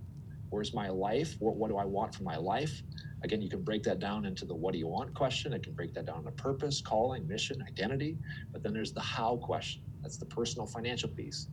[0.51, 1.37] Where's my life?
[1.41, 2.83] What, what do I want for my life?
[3.23, 5.53] Again, you can break that down into the what do you want question.
[5.53, 8.19] It can break that down into purpose, calling, mission, identity.
[8.53, 9.83] But then there's the how question.
[10.03, 11.49] That's the personal financial piece.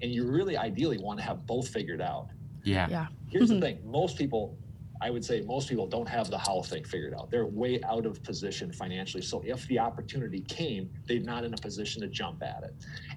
[0.00, 2.28] And you really ideally want to have both figured out.
[2.64, 2.88] Yeah.
[2.88, 3.06] Yeah.
[3.28, 4.56] Here's the thing most people,
[5.02, 7.28] I would say most people don't have the how thing figured out.
[7.28, 9.22] They're way out of position financially.
[9.22, 12.74] So if the opportunity came, they're not in a position to jump at it.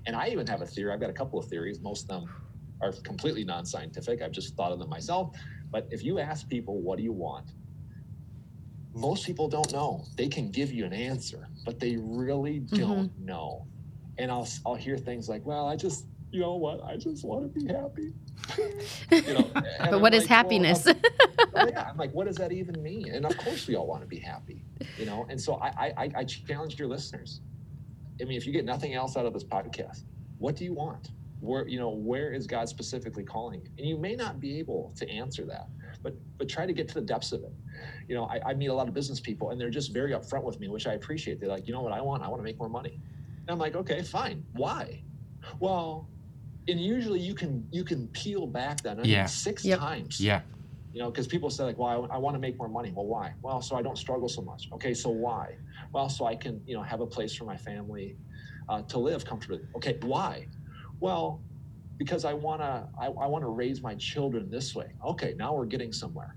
[0.08, 0.92] And I even have a theory.
[0.92, 1.80] I've got a couple of theories.
[1.82, 2.34] Most of them
[2.82, 4.24] are completely non scientific.
[4.24, 5.38] I've just thought of them myself.
[5.70, 7.52] But if you ask people, what do you want?
[8.96, 10.06] Most people don't know.
[10.16, 12.78] They can give you an answer, but they really mm-hmm.
[12.78, 13.68] don't know.
[14.18, 16.82] And I'll I'll hear things like, "Well, I just, you know what?
[16.84, 18.14] I just want to be happy."
[19.12, 20.86] You know, But I'm what is like, happiness?
[20.86, 20.96] well,
[21.56, 23.10] oh, yeah, I'm like, what does that even mean?
[23.10, 24.64] And of course, we all want to be happy,
[24.98, 25.26] you know.
[25.30, 27.42] And so I, I, I- I challenge your listeners.
[28.22, 30.04] I mean, if you get nothing else out of this podcast,
[30.38, 31.12] what do you want?
[31.42, 33.70] Where, you know, where is God specifically calling you?
[33.78, 35.68] And you may not be able to answer that,
[36.02, 37.52] but but try to get to the depths of it.
[38.08, 40.44] You know, I, I meet a lot of business people, and they're just very upfront
[40.44, 41.40] with me, which I appreciate.
[41.40, 42.24] They're like, you know what I want?
[42.24, 43.00] I want to make more money.
[43.42, 44.44] And I'm like, okay, fine.
[44.54, 45.04] Why?
[45.60, 46.08] Well,
[46.68, 49.26] and usually you can you can peel back that onion Yeah.
[49.26, 49.80] six Yep.
[49.80, 50.20] times.
[50.20, 50.42] Yeah.
[50.94, 52.92] you know because people say like well I, I want to make more money.
[52.96, 53.34] Well why?
[53.42, 54.68] Well so i don't struggle so much.
[54.74, 55.58] Okay so why?
[55.94, 58.18] Well so i can you know have a place for my family
[58.70, 59.62] uh, to live comfortably.
[59.78, 60.48] Okay why?
[61.00, 61.44] Well
[61.98, 64.90] because i want to I, I want to raise my children this way.
[65.06, 66.36] Okay now we're getting somewhere.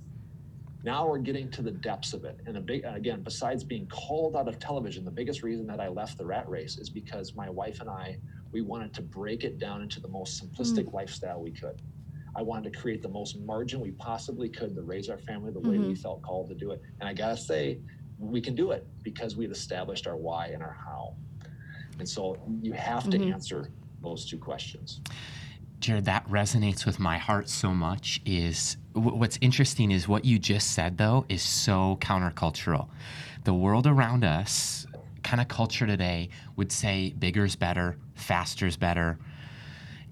[0.84, 2.36] Now we're getting to the depths of it.
[2.46, 5.80] And a big and again besides being called out of television the biggest reason that
[5.80, 8.16] i left the rat race is because my wife and i
[8.52, 10.92] we wanted to break it down into the most simplistic mm.
[10.94, 11.80] lifestyle we could
[12.38, 15.58] I wanted to create the most margin we possibly could to raise our family the
[15.58, 15.94] way we mm-hmm.
[15.94, 16.80] felt called to do it.
[17.00, 17.80] And I gotta say,
[18.16, 21.14] we can do it because we've established our why and our how.
[21.98, 23.32] And so you have to mm-hmm.
[23.32, 25.00] answer those two questions.
[25.80, 28.20] Jerrid, that resonates with my heart so much.
[28.24, 32.88] Is wh- what's interesting is what you just said though is so countercultural.
[33.44, 34.86] The world around us,
[35.24, 39.18] kind of culture today, would say bigger is better, faster's better.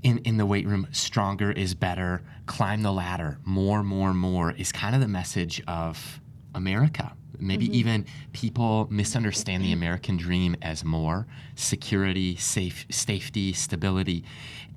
[0.02, 2.22] In in the weight room, stronger is better.
[2.46, 6.20] Climb the ladder, more, more, more is kind of the message of
[6.54, 7.12] America.
[7.38, 14.24] Maybe even people misunderstand the American dream as more security, safe, safety, stability,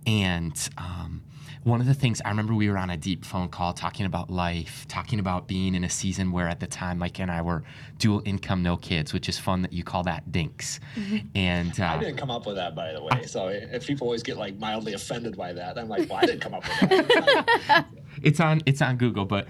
[0.05, 1.21] and um,
[1.63, 4.29] one of the things I remember we were on a deep phone call talking about
[4.29, 7.63] life, talking about being in a season where at the time Micah and I were
[7.97, 10.79] dual income, no kids, which is fun that you call that dinks.
[11.35, 13.25] And I uh, didn't come up with that, by the way.
[13.25, 16.41] So if people always get like mildly offended by that, I'm like, well, I didn't
[16.41, 17.85] come up with that.
[18.23, 19.47] it's on it's on Google, but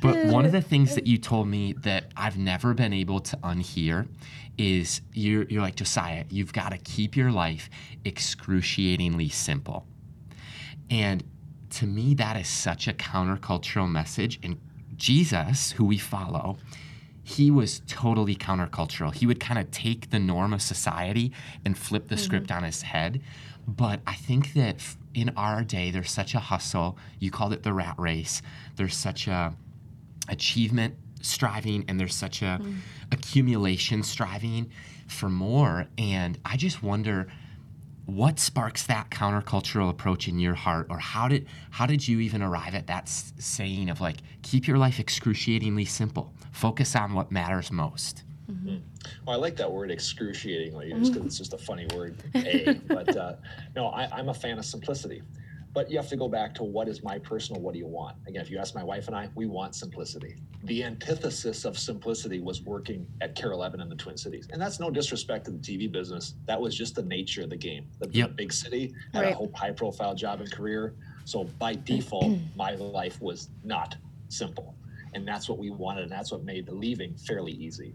[0.00, 3.36] but one of the things that you told me that I've never been able to
[3.38, 4.08] unhear
[4.56, 7.68] is you're you're like Josiah, you've got to keep your life
[8.04, 9.86] excruciatingly simple.
[10.90, 11.22] And
[11.70, 14.38] to me, that is such a countercultural message.
[14.42, 14.58] And
[14.96, 16.58] Jesus, who we follow,
[17.22, 19.14] he was totally countercultural.
[19.14, 21.32] He would kind of take the norm of society
[21.64, 22.58] and flip the script mm-hmm.
[22.58, 23.20] on his head.
[23.66, 24.76] But I think that
[25.14, 26.96] in our day, there's such a hustle.
[27.18, 28.40] You called it the rat race.
[28.76, 29.54] There's such a
[30.28, 32.76] achievement striving and there's such a mm.
[33.12, 34.70] accumulation striving
[35.06, 35.86] for more.
[35.98, 37.28] And I just wonder
[38.08, 42.40] what sparks that countercultural approach in your heart or how did how did you even
[42.40, 47.30] arrive at that s- saying of like keep your life excruciatingly simple focus on what
[47.30, 48.76] matters most mm-hmm.
[48.76, 48.76] hmm.
[49.26, 51.26] Well, I like that word excruciatingly, just because mm-hmm.
[51.26, 52.16] it's just a funny word.
[52.34, 53.34] A, but uh,
[53.76, 55.22] no, I, I'm a fan of simplicity.
[55.72, 58.16] But you have to go back to what is my personal, what do you want?
[58.26, 60.36] Again, if you ask my wife and I, we want simplicity.
[60.64, 64.48] The antithesis of simplicity was working at KARE 11 in the Twin Cities.
[64.52, 66.34] And that's no disrespect to the TV business.
[66.46, 67.86] That was just the nature of the game.
[68.00, 68.28] The, Yep.
[68.30, 69.32] the big city had Right.
[69.32, 70.94] a whole high profile job and career.
[71.24, 73.96] So by default, my life was not
[74.28, 74.74] simple.
[75.14, 77.94] And that's what we wanted, and that's what made the leaving fairly easy.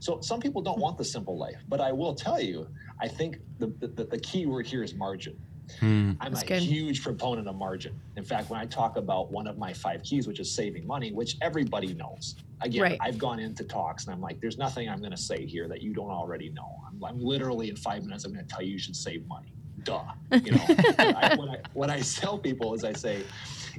[0.00, 0.82] So some people don't hmm.
[0.82, 2.66] want the simple life, but I will tell you,
[3.00, 5.36] I think the, the, the key word here is margin.
[5.80, 6.12] Hmm.
[6.20, 6.62] I'm That's a good.
[6.62, 8.00] huge proponent of margin.
[8.16, 11.12] In fact, when I talk about one of my five keys, which is saving money,
[11.12, 12.36] which everybody knows.
[12.60, 12.98] Again, Right.
[13.00, 15.80] I've gone into talks and I'm like, there's nothing I'm going to say here that
[15.82, 16.80] you don't already know.
[16.86, 19.52] I'm, I'm literally in five minutes, I'm going to tell you you should save money.
[19.84, 20.02] Duh.
[20.42, 20.64] You know,
[20.98, 23.22] I, what, I, what I tell people is I say,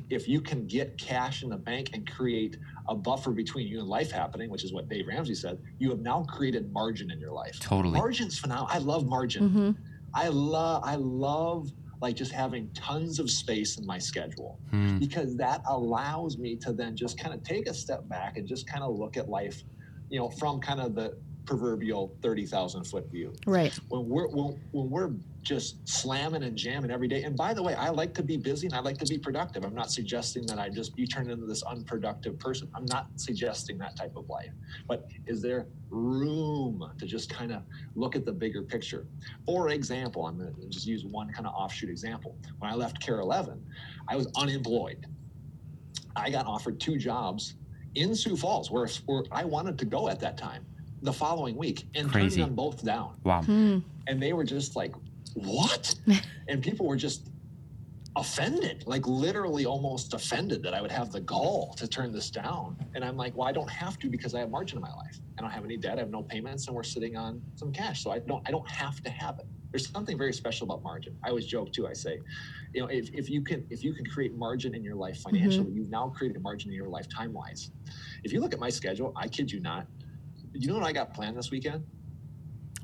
[0.10, 3.88] if you can get cash in the bank and create a buffer between you and
[3.90, 7.34] life happening, which is what Dave Ramsey said, you have now created margin in your
[7.34, 7.60] life.
[7.60, 7.98] Totally.
[8.00, 8.70] Margin's phenomenal.
[8.72, 9.50] I love margin.
[9.50, 9.72] Mm-hmm.
[10.14, 11.70] I love I love
[12.02, 15.00] like just having tons of space in my schedule Hmm.
[15.00, 18.68] because that allows me to then just kind of take a step back and just
[18.68, 19.64] kind of look at life
[20.12, 23.32] you know, from kind of the proverbial 30,000 foot view.
[23.46, 23.78] Right.
[23.90, 27.24] When we're when, when we're just slamming and jamming every day.
[27.24, 29.64] And by the way, I like to be busy and I like to be productive.
[29.64, 32.70] I'm not suggesting that I just you turn into this unproductive person.
[32.76, 34.52] I'm not suggesting that type of life.
[34.88, 37.64] But is there room to just kind of
[37.96, 39.08] look at the bigger picture?
[39.46, 42.36] For example, I'm going to just use one kind of offshoot example.
[42.60, 43.64] When I left KARE 11,
[44.08, 45.06] I was unemployed.
[46.16, 47.56] I got offered two jobs
[47.96, 50.66] in Sioux Falls where, where I wanted to go at that time
[51.02, 52.38] the following week and Crazy.
[52.38, 53.16] turned them both down.
[53.24, 53.44] Wow.
[53.44, 53.80] Hmm.
[54.08, 54.94] And they were just like,
[55.34, 55.96] what?
[56.48, 57.30] and people were just
[58.16, 62.76] offended, like literally almost offended that I would have the gall to turn this down.
[62.96, 65.20] And I'm like, well, I don't have to because I have margin in my life.
[65.38, 68.04] I don't have any debt, I have no payments, and we're sitting on some cash.
[68.04, 69.46] So I don't I don't have to have it.
[69.72, 71.16] There's something very special about margin.
[71.24, 71.88] I always joke too.
[71.88, 72.20] I say,
[72.74, 75.72] you know, if, if you can if you can create margin in your life financially,
[75.72, 77.72] you've now created a margin in your life time wise.
[78.24, 79.86] If you look at my schedule, I kid you not,
[80.54, 81.84] you know what I got planned this weekend?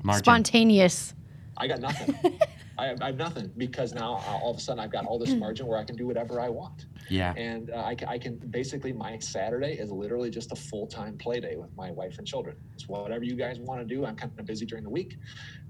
[0.02, 0.24] Margin.
[0.24, 1.14] Spontaneous.
[1.56, 2.14] I got nothing.
[2.78, 5.18] I, have, I have nothing because now uh, all of a sudden I've got all
[5.18, 6.84] this margin where I can do whatever I want.
[7.08, 7.32] yeah.
[7.34, 11.16] And uh, I, ca- I can basically, my Saturday is literally just a full time
[11.16, 12.56] play day with my wife and children.
[12.74, 14.04] It's whatever you guys want to do.
[14.04, 15.16] I'm kind of busy during the week,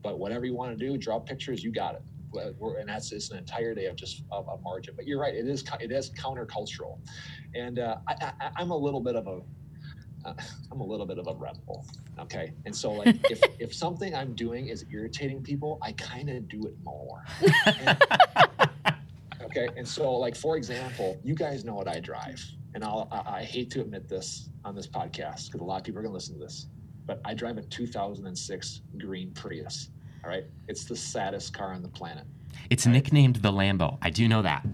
[0.02, 2.02] but whatever you want to do, draw pictures, you got it.
[2.32, 4.94] We're- And that's just an entire day of just of, of margin.
[4.96, 6.98] But you're right, it is it is countercultural,
[7.54, 9.40] and uh, I, I, I'm a little bit of a
[10.26, 10.34] uh,
[10.72, 11.86] I'm a little bit of a rebel.
[12.18, 12.52] Okay.
[12.64, 16.66] And so like if, if something I'm doing is irritating people, I kind of do
[16.66, 17.24] it more.
[17.66, 18.02] And-
[19.42, 19.68] okay.
[19.76, 22.42] And so like for example, you guys know what I drive.
[22.74, 25.84] And I'll I, I hate to admit this on this podcast because a lot of
[25.84, 26.66] people are gonna listen to this,
[27.06, 29.90] but I drive a 2006 green Prius.
[30.24, 30.44] All right.
[30.68, 32.24] It's the saddest car on the planet.
[32.70, 33.98] It's nicknamed the Lambo.
[34.02, 34.66] I do know that.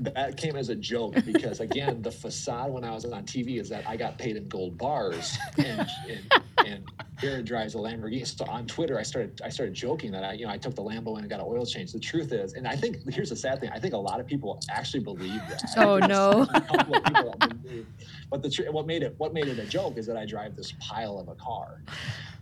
[0.00, 3.68] That came as a joke because again the facade when i was on tv is
[3.68, 6.32] that i got paid in gold bars and and,
[6.66, 10.32] and Jerrid drives a lamborghini so on twitter i started i started joking that i
[10.32, 12.54] you know i took the lambo in and got an oil change the truth is
[12.54, 15.40] and i think here's the sad thing i think a lot of people actually believe
[15.50, 16.46] that Oh, no.
[16.54, 17.86] a couple of people that believe.
[18.30, 20.56] but the tr- what made it what made it a joke is that i drive
[20.56, 21.82] this pile of a car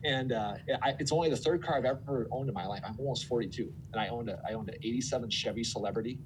[0.05, 2.83] and uh, I, it's only the third car I've ever owned in my life.
[2.87, 6.21] I'm almost 42, and I owned a I owned an '87 Chevy Celebrity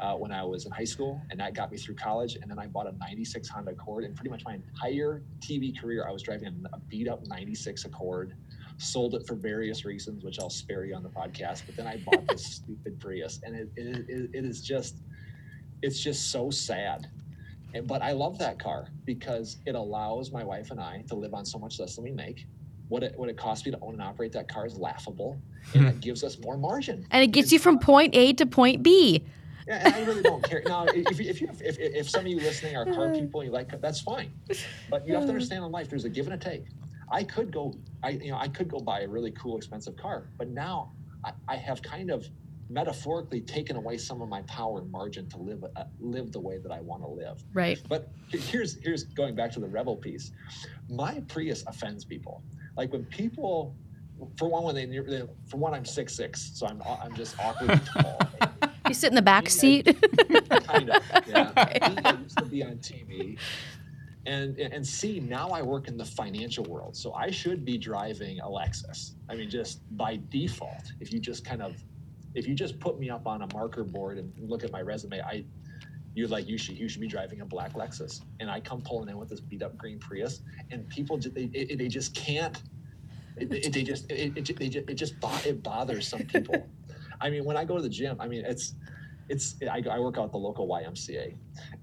[0.00, 2.36] uh, when I was in high school, and that got me through college.
[2.36, 6.06] And then I bought a '96 Honda Accord, and pretty much my entire TV career,
[6.08, 8.34] I was driving a beat up '96 Accord.
[8.78, 11.62] Sold it for various reasons, which I'll spare you on the podcast.
[11.66, 14.96] But then I bought this stupid Prius, and it, it, it, it is just
[15.82, 17.08] it's just so sad.
[17.74, 21.34] And, but I love that car because it allows my wife and I to live
[21.34, 22.46] on so much less than we make.
[22.88, 25.40] What it what it costs me to own and operate that car is laughable,
[25.74, 27.06] and it gives us more margin.
[27.10, 29.24] And it gets you from point A to point B.
[29.66, 30.62] Yeah, and I really don't care.
[30.66, 33.52] Now, if, if, you, if, if some of you listening are car people and you
[33.52, 34.32] like, that's fine.
[34.90, 36.64] But you have to understand in life, there's a give and a take.
[37.10, 40.28] I could go, I you know, I could go buy a really cool, expensive car,
[40.38, 40.92] but now
[41.24, 42.26] I, I have kind of
[42.70, 46.58] metaphorically taken away some of my power and margin to live uh, live the way
[46.58, 47.44] that I want to live.
[47.52, 47.78] Right.
[47.88, 50.32] But here's here's going back to the rebel piece.
[50.88, 52.42] My Prius offends people.
[52.76, 53.76] Like when people,
[54.38, 57.80] for one, when they, they for one, I'm six six, so I'm I'm just awkwardly
[57.84, 58.18] tall.
[58.88, 59.84] You sit in the back seat.
[60.66, 61.02] kind of.
[61.26, 61.52] Yeah.
[61.56, 63.38] I used to be on TV.
[64.24, 68.38] And, and see now I work in the financial world, so I should be driving
[68.38, 69.14] a Lexus.
[69.28, 71.74] I mean, just by default, if you just kind of,
[72.36, 75.20] if you just put me up on a marker board and look at my resume,
[75.20, 75.44] I,
[76.14, 79.08] you're like you should you should be driving a black Lexus, and I come pulling
[79.08, 80.40] in with this beat up green Prius,
[80.70, 82.62] and people they they just can't,
[83.38, 85.14] it, it- they just it, it, they just, it just
[85.44, 86.64] it bothers some people.
[87.22, 88.74] I mean, when I go to the gym, I mean it's
[89.28, 91.34] it's I, I work out at the local YMCA,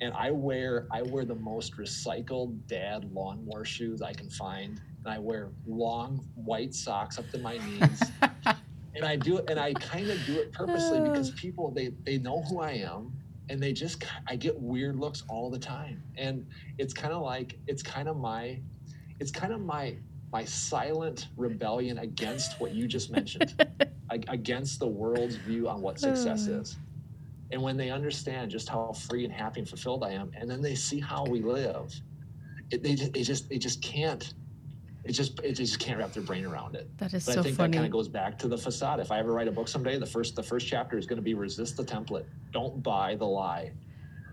[0.01, 5.13] and I wear I wear the most recycled dad lawnmower shoes I can find, and
[5.13, 8.03] I wear long white socks up to my knees.
[8.95, 11.03] and I do it, and I kind of do it purposely uh.
[11.03, 13.13] because people they they know who I am,
[13.49, 16.45] and they just I get weird looks all the time, and
[16.77, 18.59] it's kind of like it's kind of my,
[19.19, 19.95] it's kind of my
[20.31, 23.55] my silent rebellion against what you just mentioned,
[24.11, 26.53] against the world's view on what success hmm.
[26.53, 26.77] is.
[27.51, 30.61] And when they understand just how free and happy and fulfilled I am, and then
[30.61, 31.93] they see how we live,
[32.71, 34.33] it, they, just, they just they just can't.
[35.05, 36.89] It just it just can't wrap their brain around it.
[36.97, 38.99] That is But so I think that kind of goes back to the facade.
[38.99, 41.23] If I ever write a book someday, the first the first chapter is going to
[41.23, 42.25] be resist the template.
[42.51, 43.71] Don't buy the lie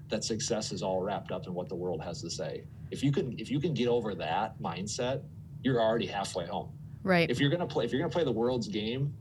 [0.09, 2.65] that success is all wrapped up in what the world has to say.
[2.91, 5.23] If you can if you can get over that mindset,
[5.63, 6.69] you're already halfway home.
[7.03, 7.31] Right.
[7.31, 9.15] If you're gonna play if you're gonna play the world's game,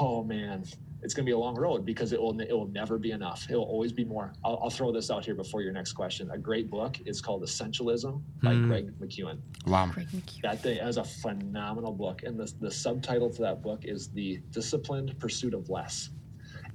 [0.00, 0.64] oh man,
[1.02, 3.46] it's going to be a long road because it will it will never be enough.
[3.50, 4.32] It will always be more.
[4.44, 6.30] I'll, I'll throw this out here before your next question.
[6.30, 8.68] A great book is called Essentialism by Hmm.
[8.68, 9.38] Greg McKeown.
[9.66, 9.90] Wow.
[9.92, 10.40] Greg McHugh.
[10.42, 14.40] That thing is a phenomenal book, and the the subtitle to that book is the
[14.50, 16.10] disciplined pursuit of less.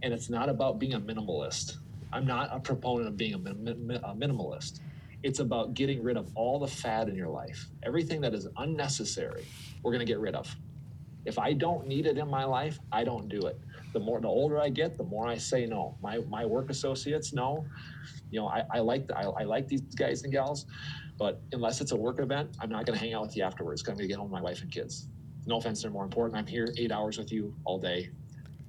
[0.04, 1.78] And it's not about being a minimalist.
[2.14, 4.80] I'm not a proponent of being a, min- min- a minimalist.
[5.24, 9.46] It's about getting rid of all the fad in your life, everything that is unnecessary.
[9.84, 10.56] We're going to get rid of.
[11.26, 13.60] If I don't need it in my life, I don't do it.
[13.94, 15.98] The more the older I get, the more I say no.
[16.02, 17.66] My my work associates know.
[18.32, 20.66] You know, I, I like the, I, I like these guys and gals,
[21.18, 23.82] but unless it's a work event, I'm not going to hang out with you afterwards.
[23.88, 25.08] I'm going to get home with my wife and kids.
[25.46, 26.38] No offense, they're more important.
[26.38, 28.10] I'm here eight hours with you all day.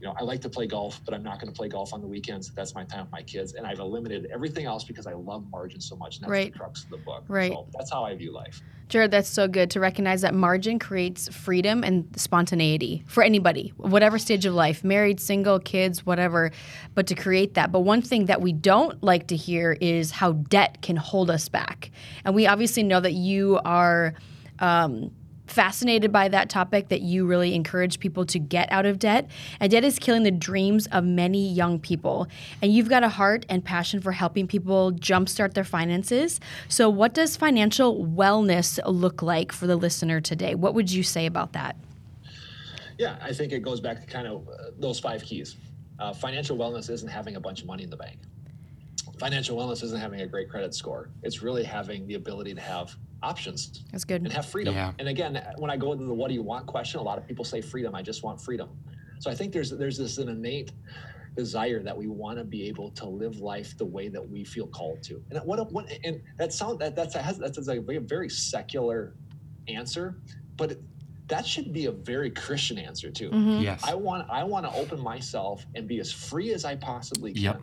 [0.00, 2.00] You know, I like to play golf, but I'm not going to play golf on
[2.00, 2.50] the weekends.
[2.52, 5.78] That's my time with my kids, and I've eliminated everything else because I love margin
[5.78, 6.16] so much.
[6.16, 6.52] And that's Right.
[6.52, 7.24] the crux of the book.
[7.28, 7.52] Right.
[7.52, 8.62] So that's how I view life.
[8.88, 14.18] Jerrid, that's so good to recognize that margin creates freedom and spontaneity for anybody, whatever
[14.18, 16.50] stage of life, married, single, kids, whatever,
[16.94, 17.70] but to create that.
[17.70, 21.48] But one thing that we don't like to hear is how debt can hold us
[21.50, 21.90] back.
[22.24, 24.14] And we obviously know that you are.
[24.58, 25.10] Um,
[25.50, 29.28] fascinated by that topic that you really encourage people to get out of debt
[29.58, 32.28] and debt is killing the dreams of many young people
[32.62, 37.12] and you've got a heart and passion for helping people jumpstart their finances so what
[37.12, 41.76] does financial wellness look like for the listener today what would you say about that
[42.98, 45.56] Yeah, I think it goes back to kind of uh, those five keys.
[45.98, 48.18] Uh, financial wellness isn't having a bunch of money in the bank.
[49.18, 51.10] Financial wellness isn't having a great credit score.
[51.22, 54.74] It's really having the ability to have options that's good and have freedom.
[54.74, 54.92] Yeah.
[54.98, 57.26] And again, when I go into the what do you want question, a lot of
[57.26, 57.94] people say freedom.
[57.94, 58.70] I just want freedom.
[59.18, 60.72] So I think there's there's this an innate
[61.36, 64.66] desire that we want to be able to live life the way that we feel
[64.66, 65.22] called to.
[65.30, 69.14] And what what and that sound that that's a, has that's a very, very secular
[69.68, 70.16] answer,
[70.56, 70.80] but it,
[71.28, 73.30] that should be a very Christian answer too.
[73.30, 73.62] Mhm.
[73.62, 73.82] Yes.
[73.84, 77.42] I want I want to open myself and be as free as I possibly can
[77.42, 77.60] Yep.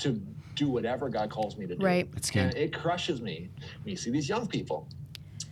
[0.00, 0.22] to
[0.54, 1.84] do whatever God calls me to do.
[1.84, 2.10] Right.
[2.12, 3.48] That's And it crushes me
[3.82, 4.88] when you see these young people.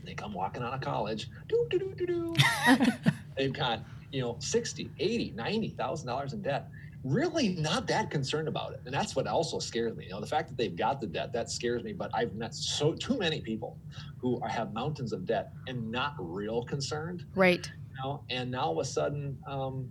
[0.05, 1.29] They come walking out of college.
[1.49, 2.35] Doo, doo, doo, doo, doo.
[3.37, 3.81] They've got,
[4.11, 6.69] you know, 60, 80, 90,000 dollars in debt.
[7.05, 8.81] Really not that concerned about it.
[8.85, 10.05] And that's what also scares me.
[10.05, 12.55] You know, the fact that they've got the debt, that scares me, but I've met
[12.55, 13.77] so too many people
[14.19, 18.63] who are, have mountains of debt and not real concerned right you know, and now
[18.63, 19.89] all of a sudden, um,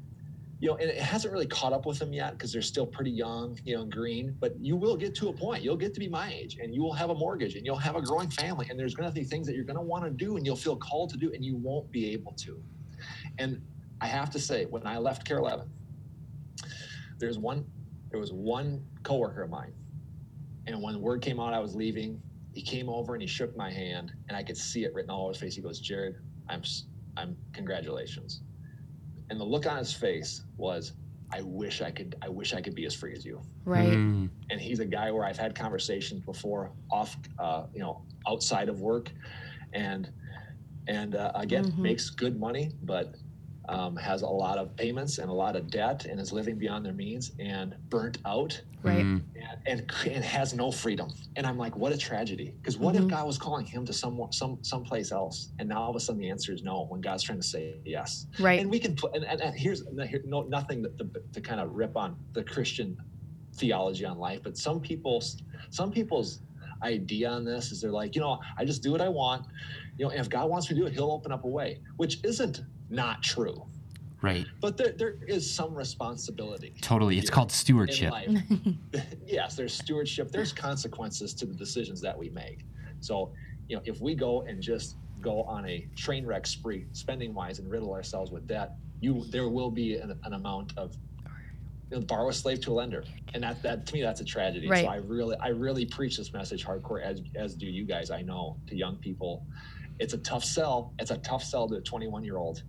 [0.61, 3.09] you know, and it hasn't really caught up with them yet because they're still pretty
[3.09, 4.37] young, you know, and green.
[4.39, 5.63] But you will get to a point.
[5.63, 7.95] You'll get to be my age, and you will have a mortgage, and you'll have
[7.95, 10.11] a growing family, and there's going to be things that you're going to want to
[10.11, 12.61] do, and you'll feel called to do, and you won't be able to.
[13.39, 13.59] And
[14.01, 15.67] I have to say, when I left KARE 11,
[17.17, 17.65] there's one,
[18.11, 19.73] there was one coworker of mine,
[20.67, 22.21] and when word came out I was leaving,
[22.53, 25.23] he came over and he shook my hand, and I could see it written all
[25.23, 25.55] over his face.
[25.55, 26.17] He goes, "Jerrid,
[26.49, 26.61] I'm,
[27.17, 28.41] I'm, congratulations."
[29.31, 30.93] And the look on his face was,
[31.33, 34.29] "I wish I could, I wish I could be as free as you." right Mm,
[34.51, 38.81] and he's a guy where I've had conversations before off, uh, you know, outside of
[38.81, 39.13] work,
[39.73, 40.11] and
[40.87, 41.81] and uh, again Mhm.
[41.81, 43.15] makes good money, but
[43.69, 46.85] um, has a lot of payments and a lot of debt, and is living beyond
[46.85, 49.21] their means and burnt out, right mm,
[49.67, 51.09] and and, and has no freedom.
[51.35, 52.55] And I'm like, what a tragedy!
[52.61, 52.99] Because what Mhm.
[53.03, 55.99] if God was calling him to some some someplace else, and now all of a
[55.99, 58.95] sudden the answer is no when God's trying to say yes right and we can
[58.95, 62.17] put and, and, and here's here, no, nothing that, to, to kind of rip on
[62.33, 62.97] the christian
[63.57, 65.35] theology on life but some people's
[65.71, 66.41] some people's
[66.83, 69.45] idea on this is they're like you know i just do what i want
[69.97, 71.79] you know and if god wants me to do it he'll open up a way
[71.97, 73.55] which isn't not true
[74.21, 74.45] right.
[74.59, 77.17] but there, there is some responsibility Totally.
[77.17, 77.35] It's Yeah.
[77.35, 78.13] called stewardship.
[79.27, 80.31] yes, there's stewardship.
[80.31, 82.65] There's consequences to the decisions that we make.
[82.99, 83.31] So,
[83.67, 87.59] you know, if we go and just go on a train wreck spree, spending wise,
[87.59, 90.95] and riddle ourselves with debt, you there will be an, an amount of
[91.91, 93.03] you know, borrow a slave to a lender,
[93.33, 94.67] and that that to me that's a tragedy.
[94.67, 94.85] Right.
[94.85, 98.11] So I really I really preach this message hardcore as as do you guys.
[98.11, 99.45] I know to young people,
[99.99, 100.93] it's a tough sell.
[100.99, 102.63] It's a tough sell to a 21 year old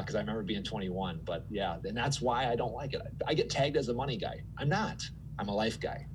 [0.00, 1.20] because I remember being 21.
[1.24, 3.02] But yeah, and that's why I don't like it.
[3.26, 4.42] I get tagged as a money guy.
[4.58, 5.02] I'm not.
[5.38, 6.06] I'm a life guy.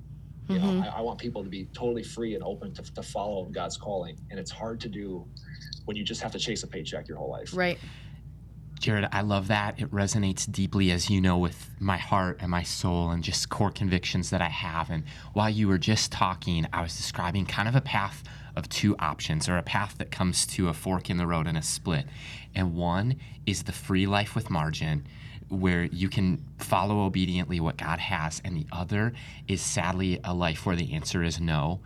[0.48, 0.62] You Mhm.
[0.78, 3.76] know, I, I want people to be totally free and open to, to follow God's
[3.76, 5.26] calling, and it's hard to do
[5.84, 7.54] when you just have to chase a paycheck your whole life.
[7.54, 7.78] right
[8.78, 9.80] Jerrid, I love that.
[9.80, 13.70] It resonates deeply, as you know, with my heart and my soul and just core
[13.70, 14.90] convictions that I have.
[14.90, 18.22] And while you were just talking, I was describing kind of a path
[18.56, 21.58] of two options or a path that comes to a fork in the road and
[21.58, 22.06] a split.
[22.54, 23.16] And one
[23.46, 25.06] is the free life with margin,
[25.48, 28.40] where you can follow obediently what God has.
[28.44, 29.12] And the other
[29.46, 31.80] is sadly a life where the answer is no.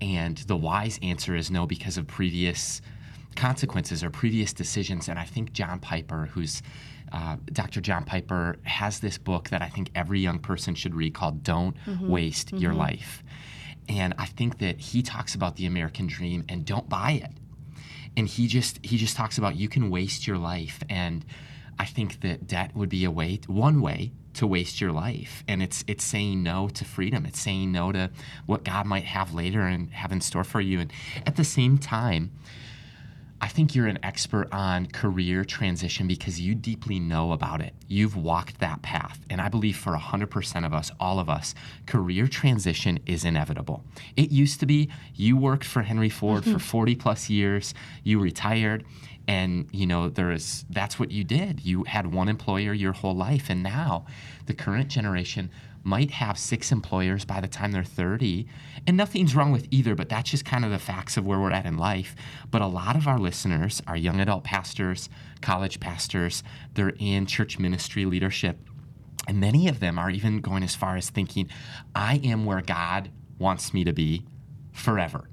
[0.00, 2.80] And the wise answer is no because of previous
[3.36, 5.08] consequences or previous decisions.
[5.08, 6.62] And I think John Piper, who's
[7.12, 7.80] uh, Dr.
[7.80, 11.76] John Piper, has this book that I think every young person should read called Don't
[12.02, 13.22] Waste Your Life.
[13.88, 17.32] And I think that he talks about the American dream and don't buy it.
[18.16, 21.24] And he just he just talks about you can waste your life and
[21.78, 25.62] I think that debt would be a way one way to waste your life and
[25.62, 28.10] it's it's saying no to freedom it's saying no to
[28.46, 30.92] what god might have later and have in store for you and
[31.26, 32.30] at the same time
[33.40, 37.74] i think you're an expert on career transition because you deeply know about it.
[37.88, 39.18] You've walked that path.
[39.30, 41.54] And i believe for 100% of us all of us
[41.86, 43.84] career transition is inevitable.
[44.16, 46.58] It used to be you worked for henry ford for mm-hmm.
[46.58, 47.74] 40 plus years
[48.04, 48.84] you retired
[49.28, 51.60] and you know there is that's what you did.
[51.64, 54.06] You had one employer your whole life and now
[54.46, 55.50] the current generation
[55.82, 58.46] might have six employers by the time they're 30
[58.86, 61.50] and nothing's wrong with either but that's just kind of the facts of where we're
[61.50, 62.14] at in life.
[62.50, 65.08] But a lot of our listeners are young adult pastors
[65.40, 66.42] college pastors.
[66.74, 68.58] They're in church ministry leadership.
[69.26, 71.48] And many of them are even going as far as thinking
[71.94, 74.24] i am where god wants me to be
[74.72, 75.28] forever.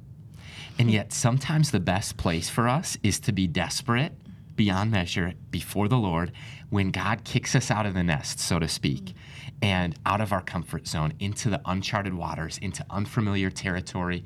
[0.79, 4.13] And yet, sometimes the best place for us is to be desperate
[4.55, 6.31] beyond measure before the Lord
[6.69, 9.13] when God kicks us out of the nest, so to speak,
[9.61, 14.23] and out of our comfort zone into the uncharted waters, into unfamiliar territory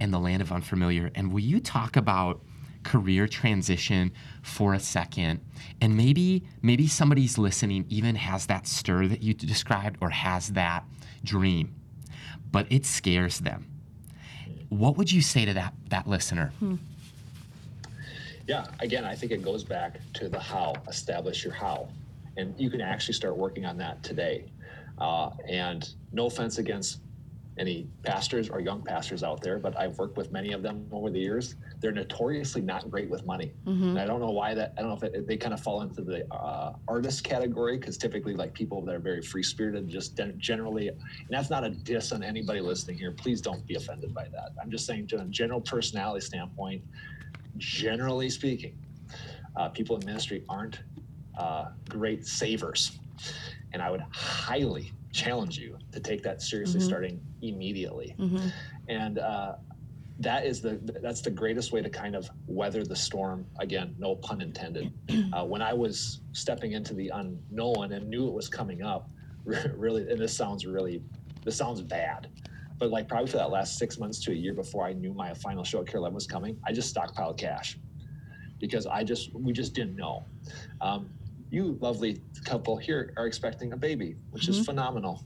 [0.00, 1.10] and the land of unfamiliar.
[1.14, 2.42] And will you talk about
[2.82, 4.12] career transition
[4.42, 5.40] for a second
[5.80, 10.84] and maybe maybe somebody's listening even has that stir that you described or has that
[11.22, 11.74] dream
[12.52, 13.74] but it scares them
[14.78, 16.52] what would you say to that that listener?
[16.58, 16.76] Hmm.
[18.46, 20.74] Yeah, again, I think it goes back to the how.
[20.88, 21.88] Establish your how,
[22.36, 24.44] and you can actually start working on that today.
[24.98, 27.00] Uh, and no offense against
[27.56, 31.08] any pastors or young pastors out there, but I've worked with many of them over
[31.08, 31.54] the years.
[31.80, 33.52] They're notoriously not great with money.
[33.90, 34.74] And I don't know why that.
[34.76, 37.96] I don't know if it, they kind of fall into the uh, artist category because
[37.96, 42.10] typically, like people that are very free spirited, just generally, and that's not a diss
[42.10, 43.12] on anybody listening here.
[43.12, 44.50] Please don't be offended by that.
[44.60, 46.82] I'm just saying, from a general personality standpoint,
[47.58, 48.76] generally speaking,
[49.56, 50.80] uh, people in ministry aren't
[51.38, 52.98] uh, great savers.
[53.74, 58.14] And I would highly challenge you to take that seriously starting immediately.
[58.88, 59.56] And uh,
[60.20, 63.44] that is the that's the greatest way to kind of weather the storm.
[63.58, 64.92] Again, no pun intended.
[65.34, 69.10] Uh, when I was stepping into the unknown and knew it was coming up,
[69.44, 71.02] really, and this sounds really,
[71.44, 72.28] this sounds bad,
[72.78, 75.34] but like probably for that last six months to a year before I knew my
[75.34, 77.78] final show at KARE 11 was coming, I just stockpiled cash
[78.60, 80.24] because I just we just didn't know.
[80.80, 81.10] Um,
[81.54, 85.22] you lovely couple here are expecting a baby, which is phenomenal.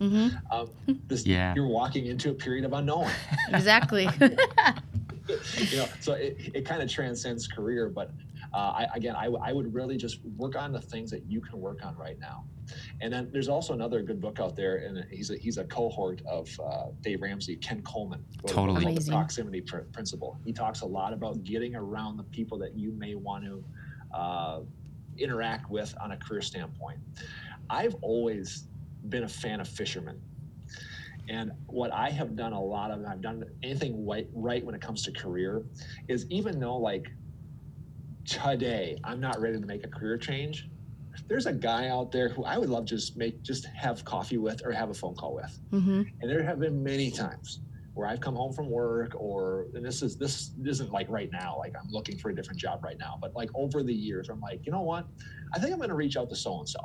[0.51, 0.71] Um,
[1.09, 1.55] this, Yeah.
[1.55, 3.11] You're walking into a period of unknown.
[3.49, 4.09] Exactly.
[4.21, 7.89] you know, so it, it kind of transcends career.
[7.89, 8.11] But
[8.55, 11.41] uh, I, again, I, w- I would really just work on the things that you
[11.41, 12.45] can work on right now.
[13.01, 16.21] And then there's also another good book out there, and he's a, he's a cohort
[16.27, 18.83] of uh, Dave Ramsey, Ken Coleman, wrote a book Totally.
[18.85, 20.39] called The Proximity Pr- Principle.
[20.45, 23.65] He talks a lot about getting around the people that you may want to
[24.15, 24.61] uh,
[25.19, 26.99] interact with on a career standpoint.
[27.71, 28.67] I've always
[29.09, 30.21] been a fan of fishermen.
[31.29, 34.81] And what I have done a lot of, I've done anything right, right when it
[34.81, 35.63] comes to career,
[36.09, 37.09] is even though like
[38.25, 40.69] today I'm not ready to make a career change,
[41.27, 44.39] there's a guy out there who I would love to just make just have coffee
[44.39, 45.59] with or have a phone call with.
[45.71, 47.61] hmm And there have been many times
[47.99, 51.57] where I've come home from work or and this is this isn't like right now,
[51.59, 54.41] like I'm looking for a different job right now, but like over the years, I'm
[54.41, 55.05] like, you know what?
[55.53, 56.79] I think I'm gonna reach out to so and so.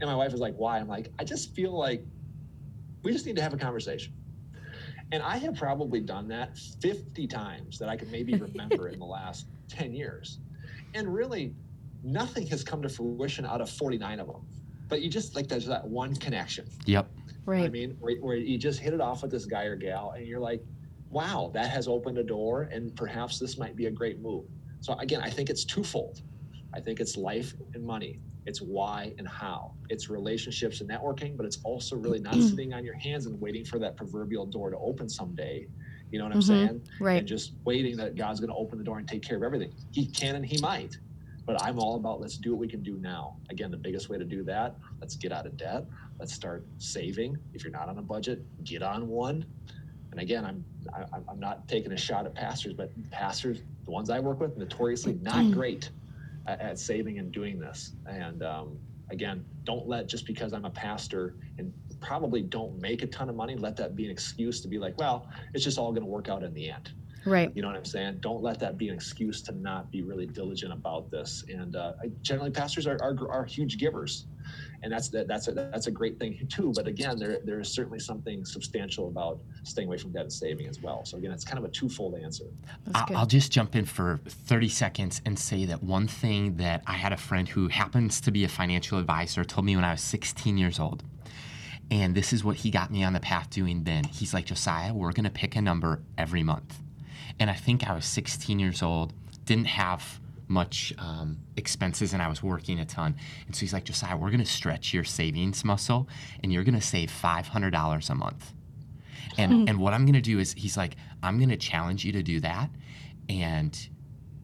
[0.00, 0.78] And my wife is like, why?
[0.78, 2.04] I'm like, I just feel like
[3.02, 4.12] we just need to have a conversation.
[5.10, 9.04] And I have probably done that 50 times that I can maybe remember in the
[9.18, 10.38] last 10 years.
[10.94, 11.52] And really,
[12.04, 14.46] nothing has come to fruition out of 49 of them.
[14.88, 16.66] But you just like there's that one connection.
[16.86, 17.10] Yep.
[17.64, 20.26] I mean, where, where you just hit it off with this guy or gal, and
[20.26, 20.62] you're like,
[21.10, 24.44] wow, that has opened a door, and perhaps this might be a great move.
[24.80, 26.18] So, again, I think it's twofold.
[26.74, 28.20] I think it's life and money.
[28.46, 29.72] It's why and how.
[29.88, 33.64] It's relationships and networking, but it's also really not sitting on your hands and waiting
[33.64, 35.66] for that proverbial door to open someday.
[36.10, 36.44] You know what I'm Mhm.
[36.46, 36.82] saying?
[37.00, 37.18] Right.
[37.18, 39.72] And just waiting that God's going to open the door and take care of everything.
[39.90, 40.94] He can and He might.
[41.46, 43.38] But I'm all about let's do what we can do now.
[43.50, 45.84] Again, the biggest way to do that, let's get out of debt.
[46.20, 47.38] Let's start saving.
[47.54, 49.46] If you're not on a budget, get on one.
[50.12, 50.62] And again, I'm
[50.94, 54.38] I, I'm- I'm not taking a shot at pastors, but pastors, the ones I work
[54.38, 55.88] with, notoriously not great
[56.46, 57.92] at, at saving and doing this.
[58.06, 58.76] And um,
[59.08, 63.34] again, don't let just because I'm a pastor and probably don't make a ton of
[63.34, 66.10] money, let that be an excuse to be like, well, it's just all going to
[66.10, 66.92] work out in the end.
[67.26, 67.52] Right.
[67.54, 68.18] You know what I'm saying?
[68.20, 71.44] Don't let that be an excuse to not be really diligent about this.
[71.48, 71.92] And uh,
[72.22, 74.26] generally, pastors are, are, are huge givers,
[74.82, 76.72] and that's that, that's a, that's a great thing too.
[76.74, 80.66] But again, there there is certainly something substantial about staying away from debt and saving
[80.66, 81.04] as well.
[81.04, 82.44] So again, it's kind of a twofold answer.
[82.94, 87.12] I'll just jump in for 30 seconds and say that one thing that I had
[87.12, 90.56] a friend who happens to be a financial advisor told me when I was 16
[90.56, 91.02] years old.
[91.90, 94.04] And this is what he got me on the path doing then.
[94.04, 96.80] He's like, Josiah, we're going to pick a number every month.
[97.40, 99.12] And I think I was 16 years old,
[99.44, 103.16] didn't have much um, expenses, and I was working a ton.
[103.46, 106.08] And so he's like, Josiah, we're going to stretch your savings muscle,
[106.42, 108.52] and you're going to save $500 a month.
[109.38, 112.12] And, and what I'm going to do is, he's like, I'm going to challenge you
[112.12, 112.68] to do that.
[113.28, 113.78] And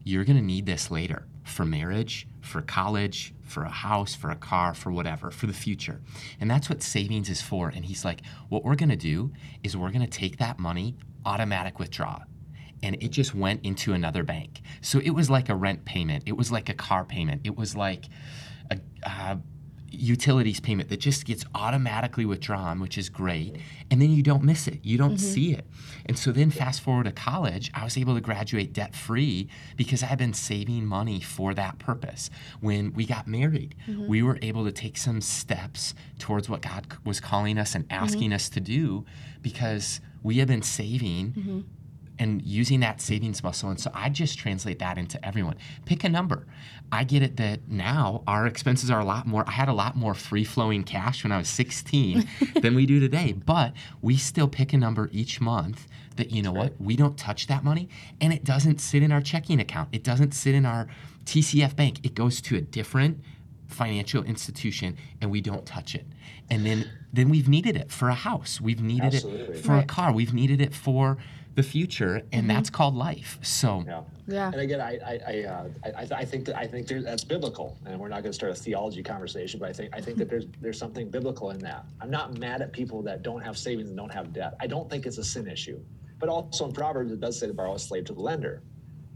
[0.05, 4.35] you're going to need this later for marriage, for college, for a house, for a
[4.35, 6.01] car, for whatever, for the future.
[6.39, 7.69] And that's what savings is for.
[7.69, 9.33] And he's like, what we're going to do
[9.63, 10.95] is we're going to take that money,
[11.25, 12.21] automatic withdrawal.
[12.83, 14.61] And it just went into another bank.
[14.81, 16.23] So it was like a rent payment.
[16.25, 17.41] It was like a car payment.
[17.43, 18.05] It was like
[18.69, 19.37] a, uh,
[19.89, 23.57] utilities payment that just gets automatically withdrawn, which is great.
[23.89, 24.79] And then you don't miss it.
[24.83, 25.33] You don't mm-hmm.
[25.33, 25.65] see it.
[26.05, 30.03] And so then fast forward to college, I was able to graduate debt free because
[30.03, 32.29] I had been saving money for that purpose.
[32.59, 34.07] When we got married, mm-hmm.
[34.07, 38.03] we were able to take some steps towards what God was calling us and mm-hmm.
[38.03, 39.05] asking us to do
[39.41, 41.65] because we had been saving
[42.19, 43.69] and using that savings muscle.
[43.69, 45.55] And so I just translate that into everyone.
[45.85, 46.45] Pick a number.
[46.91, 49.43] I get it that now our expenses are a lot more.
[49.47, 52.27] I had a lot more free flowing cash when I was 16
[52.61, 56.51] than we do today, but we still pick a number each month that, you know
[56.51, 57.89] what, we don't touch that money
[58.21, 59.89] and it doesn't sit in our checking account.
[59.91, 60.87] It doesn't sit in our
[61.25, 61.99] TCF bank.
[62.03, 63.19] It goes to a different
[63.67, 66.05] financial institution and we don't touch it.
[66.49, 68.61] And then then we've needed it for a house.
[68.61, 69.57] We've needed Absolutely.
[69.57, 70.13] it for a car.
[70.13, 71.17] We've needed it for
[71.57, 73.39] the future and that's called life.
[73.41, 74.01] So Yeah.
[74.27, 74.51] Yeah.
[74.51, 77.75] And again, I I I, uh, I, I think that I think there, that's biblical,
[77.87, 80.29] and we're not going to start a theology conversation, but I think I think that
[80.29, 81.83] there's there's something biblical in that.
[81.99, 84.53] I'm not mad at people that don't have savings and don't have debt.
[84.61, 85.79] I don't think it's a sin issue,
[86.19, 88.61] but also in Proverbs it does say to borrow a slave to the lender,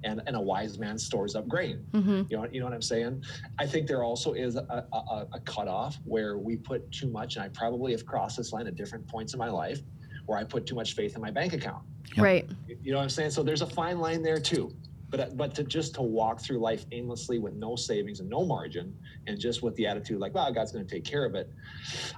[0.04, 1.86] and and a wise man stores up grain.
[2.28, 3.24] You know you know what I'm saying?
[3.60, 7.36] I think there also is a, a, a- a cutoff where we put too much,
[7.36, 9.80] and I probably have crossed this line at different points in my life,
[10.26, 11.84] where I put too much faith in my bank account.
[12.16, 12.24] Yep.
[12.24, 12.50] Right.
[12.82, 13.32] You know what I'm saying?
[13.32, 14.74] So there's a fine line there too.
[15.10, 18.96] But but to just to walk through life aimlessly with no savings and no margin,
[19.28, 21.52] and just with the attitude like, "Wow, God's going to take care of it,"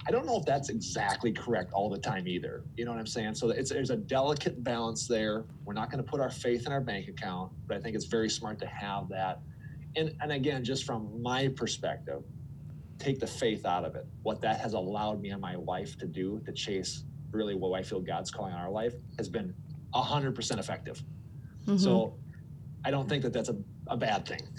[0.07, 2.63] I don't know if that's exactly correct all the time either.
[2.77, 3.33] You know what I'm saying?
[3.33, 5.45] So it's there's a delicate balance there.
[5.65, 8.05] We're not going to put our faith in our bank account, but I think it's
[8.05, 9.41] very smart to have that.
[9.95, 12.21] And and again, just from my perspective,
[12.99, 14.05] take the faith out of it.
[14.21, 17.81] What that has allowed me and my wife to do to chase really what I
[17.81, 19.53] feel God's calling on our life has been
[20.01, 21.03] hundred percent effective.
[21.65, 21.77] Mm-hmm.
[21.77, 22.15] So
[22.85, 23.55] I don't think that that's a,
[23.87, 24.41] a bad thing.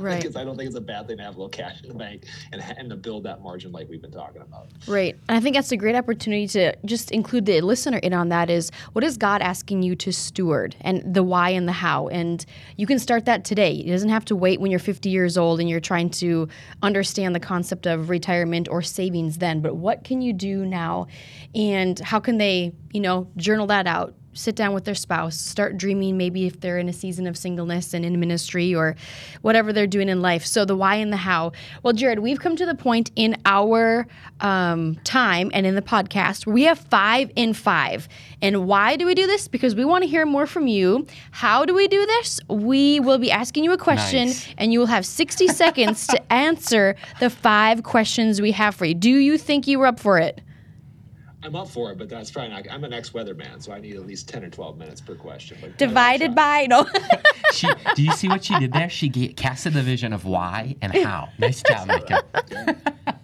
[0.00, 0.24] Right.
[0.24, 1.94] it's, I don't think it's a bad thing to have a little cash in the
[1.94, 4.66] bank and, and to build that margin like we've been talking about.
[4.88, 5.16] Right.
[5.28, 8.50] And I think that's a great opportunity to just include the listener in on that
[8.50, 12.08] is what is God asking you to steward and the why and the how.
[12.08, 12.44] And
[12.76, 13.74] you can start that today.
[13.74, 16.48] It doesn't have to wait when you're 50 years old and you're trying to
[16.82, 19.60] understand the concept of retirement or savings then.
[19.60, 21.06] But what can you do now?
[21.54, 24.14] And how can they, you know, journal that out?
[24.36, 27.94] Sit down with their spouse, start dreaming maybe if they're in a season of singleness
[27.94, 28.94] and in ministry or
[29.42, 30.44] whatever they're doing in life.
[30.44, 31.52] So the why and the how.
[31.82, 34.06] Well, Jerrid, we've come to the point in our
[34.40, 38.08] um, time and in the podcast where we have five in five.
[38.42, 39.48] And why do we do this?
[39.48, 41.06] Because we want to hear more from you.
[41.30, 42.40] How do we do this?
[42.48, 44.48] We will be asking you a question Nice.
[44.58, 48.94] and you will have 60 seconds to answer the five questions we have for you.
[48.94, 50.40] Do you think you were up for it?
[51.46, 52.66] I'm up for it, but that's probably not.
[52.68, 55.56] I'm an ex-weatherman, so I need at least 10 or 12 minutes per question.
[55.60, 56.86] But Divided by no.
[57.52, 58.90] She, do you see what she did there?
[58.90, 61.28] She ga- casted the vision of why and how.
[61.38, 62.24] Nice job, Micah.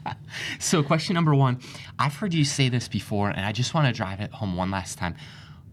[0.61, 1.59] so, question number one
[1.99, 4.70] I've heard you say this before, and I just want to drive it home one
[4.70, 5.16] last time.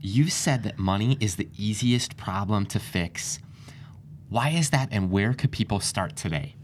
[0.02, 3.38] You've said that money is the easiest problem to fix.
[4.30, 6.56] Why is that, and where could people start today?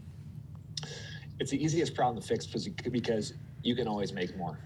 [1.38, 4.58] it's the easiest problem to fix because- because you can always make more.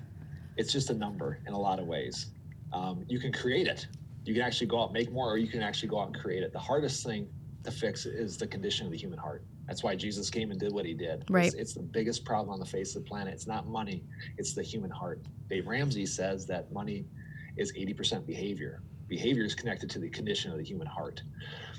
[0.57, 2.27] It's just a number in a lot of ways.
[2.73, 3.87] Um, you can create it.
[4.25, 6.17] You can actually go out and make more, or you can actually go out and
[6.19, 6.53] create it.
[6.53, 7.29] The hardest thing
[7.65, 9.43] to fix is the condition of the human heart.
[9.67, 11.25] That's why Jesus came and did what he did.
[11.31, 11.47] Right.
[11.47, 13.33] It's, it's the biggest problem on the face of the planet.
[13.35, 14.05] It's not money,
[14.37, 15.23] it's the human heart.
[15.49, 17.07] Dave Ramsey says that money
[17.57, 18.83] is 80% behavior.
[19.09, 21.23] Behavior is connected to the condition of the human heart.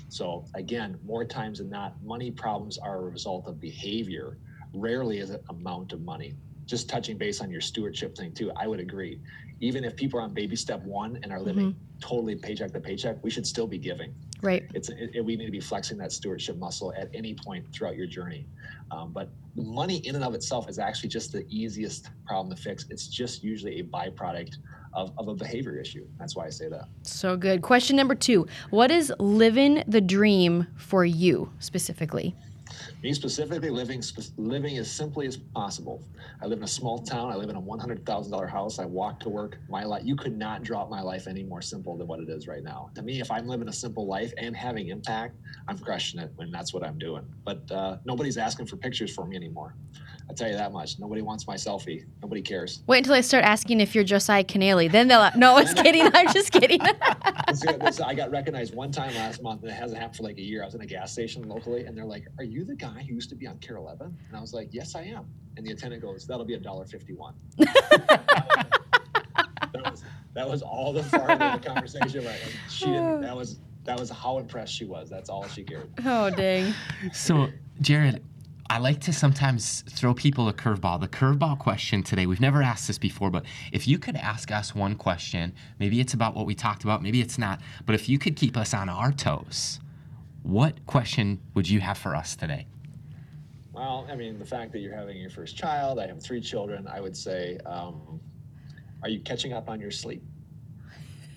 [0.08, 4.38] So, again, more times than not, money problems are a result of behavior
[4.74, 6.34] rarely is it amount of money.
[6.66, 9.20] Just touching base on your stewardship thing too, I would agree.
[9.60, 13.22] Even if people are on baby step one and are living totally paycheck to paycheck,
[13.22, 14.12] we should still be giving.
[14.42, 14.64] Right.
[14.74, 18.08] It's it, we need to be flexing that stewardship muscle at any point throughout your
[18.08, 18.46] journey.
[18.90, 22.86] Um, but money in and of itself is actually just the easiest problem to fix.
[22.90, 24.56] It's just usually a byproduct
[24.94, 26.06] of, of a behavior issue.
[26.18, 26.88] That's why I say that.
[27.02, 27.62] So good.
[27.62, 32.34] Question number two What is living the dream for you specifically?
[33.02, 34.00] Me specifically, living
[34.36, 36.00] living as simply as possible.
[36.40, 37.32] I live in a small town.
[37.32, 38.78] I live in a one hundred thousand dollar house.
[38.78, 39.58] I walk to work.
[39.68, 42.46] My life, you could not drop my life any more simple than what it is
[42.46, 42.90] right now.
[42.94, 45.34] To me, if I'm living a simple life and having impact,
[45.66, 47.24] I'm crushing it, and that's what I'm doing.
[47.44, 49.74] But uh, nobody's asking for pictures for me anymore.
[50.30, 50.98] I tell you that much.
[50.98, 52.04] Nobody wants my selfie.
[52.22, 52.82] Nobody cares.
[52.86, 54.88] Wait until I start asking if you're Josiah Canale.
[54.88, 55.30] Then they'll.
[55.36, 56.08] No, I was kidding.
[56.14, 56.80] I'm just kidding.
[57.48, 60.38] This- this- I got recognized one time last month, and it hasn't happened for like
[60.38, 60.62] a year.
[60.62, 63.14] I was in a gas station locally, and they're like, "Are you the guy who
[63.14, 65.26] used to be on KARE 11?" And I was like, "Yes, I am."
[65.58, 67.34] And the attendant goes, "That'll be a dollar fifty-one."
[70.34, 72.24] that was all the part of the conversation.
[72.24, 72.40] Right?
[72.42, 73.20] Like, she didn't.
[73.22, 75.10] That was that was how impressed she was.
[75.10, 75.88] That's all she cared.
[76.04, 76.72] oh, dang.
[77.12, 77.48] So,
[77.82, 78.20] Jerrid,
[78.72, 80.98] I like to sometimes throw people a curveball.
[80.98, 84.74] The curveball question today, we've never asked this before, but if you could ask us
[84.74, 88.18] one question, maybe it's about what we talked about, maybe it's not, but if you
[88.18, 89.78] could keep us on our toes,
[90.42, 92.66] what question would you have for us today?
[93.74, 96.88] Well, I mean, the fact that you're having your first child, I have three children.
[96.88, 98.18] I would say, um,
[99.02, 100.22] are you catching up on your sleep?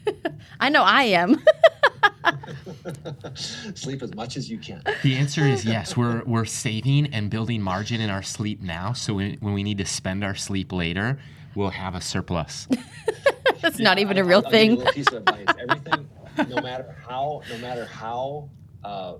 [0.61, 1.43] I know I am.
[3.75, 4.81] sleep as much as you can.
[5.03, 5.95] The answer is yes.
[5.97, 9.77] We're we're saving and building margin in our sleep now, so when, when we need
[9.79, 11.19] to spend our sleep later,
[11.55, 12.67] we'll have a surplus.
[13.61, 14.87] That's not even a I'll- real I'll give you thing.
[14.87, 15.47] a piece of advice.
[15.59, 16.07] Everything,
[16.49, 18.49] no matter how, no matter how
[18.83, 19.15] uh,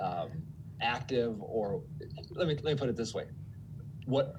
[0.00, 0.30] um,
[0.80, 1.82] active or
[2.30, 3.24] let me let me put it this way:
[4.06, 4.34] what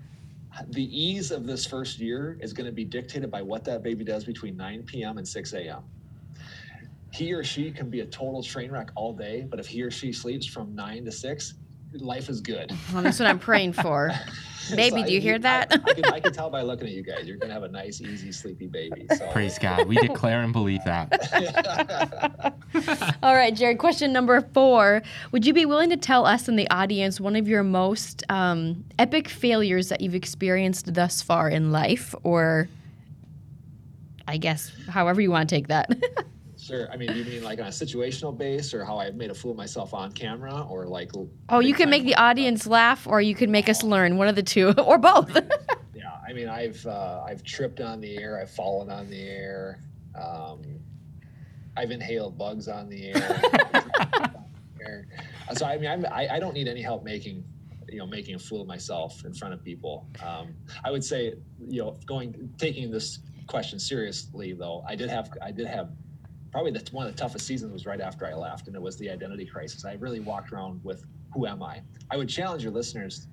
[0.70, 4.04] the ease of this first year is going to be dictated by what that baby
[4.04, 5.18] does between 9 p.m.
[5.18, 5.84] and 6 a.m.
[7.14, 9.92] He or she can be a total train wreck all day, but if he or
[9.92, 11.54] she sleeps from 9 to 6,
[12.00, 12.72] life is good.
[12.92, 14.12] Well, that's what I'm praying for.
[14.76, 15.74] Baby, So do you I- hear I- that?
[15.86, 17.28] I, can, I can tell by looking at you guys.
[17.28, 19.06] You're going to have a nice, easy, sleepy baby.
[19.16, 19.30] So.
[19.32, 19.86] Praise God.
[19.88, 21.12] We declare and believe that.
[23.22, 25.04] All right, Jerrid, question number four.
[25.32, 28.86] Would you be willing to tell us in the audience one of your most um,
[28.98, 32.16] epic failures that you've experienced thus far in life?
[32.24, 32.70] Or
[34.28, 35.92] I guess however you want to take that.
[36.64, 36.90] Sure.
[36.92, 39.52] I mean, you mean like on a situational base, or how I made a fool
[39.52, 41.12] of myself on camera, or like?
[41.50, 44.36] oh, you can make the audience laugh or you can make us learn, one of
[44.36, 45.38] the two, or both.
[45.96, 49.80] Yeah, I mean, I've uh, I've tripped on the air, I've fallen on the air,
[50.20, 50.62] um,
[51.78, 53.42] I've inhaled bugs on the air.
[55.54, 57.44] So I mean, I'm, I I don't need any help making
[57.90, 60.08] you know making a fool of myself in front of people.
[60.26, 61.36] Um, I would say
[61.68, 65.92] you know going taking this question seriously though, I did have I did have
[66.54, 68.96] probably the, one of the toughest seasons was right after I left, and it was
[68.98, 69.84] the identity crisis.
[69.84, 71.82] I really walked around with who am I?
[72.10, 73.28] I would challenge your listeners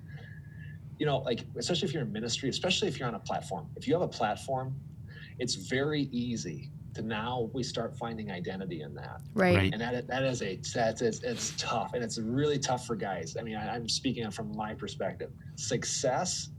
[1.01, 3.65] you know, like especially if you're in ministry, especially if you're on a platform.
[3.75, 4.75] If you have a platform,
[5.39, 9.55] it's very easy to now we start finding identity in that, right.
[9.55, 9.73] Right.
[9.73, 13.35] and that that is a that's it's, it's tough, and it's really tough for guys.
[13.35, 15.31] I mean, I, I'm speaking from my perspective.
[15.55, 16.49] Success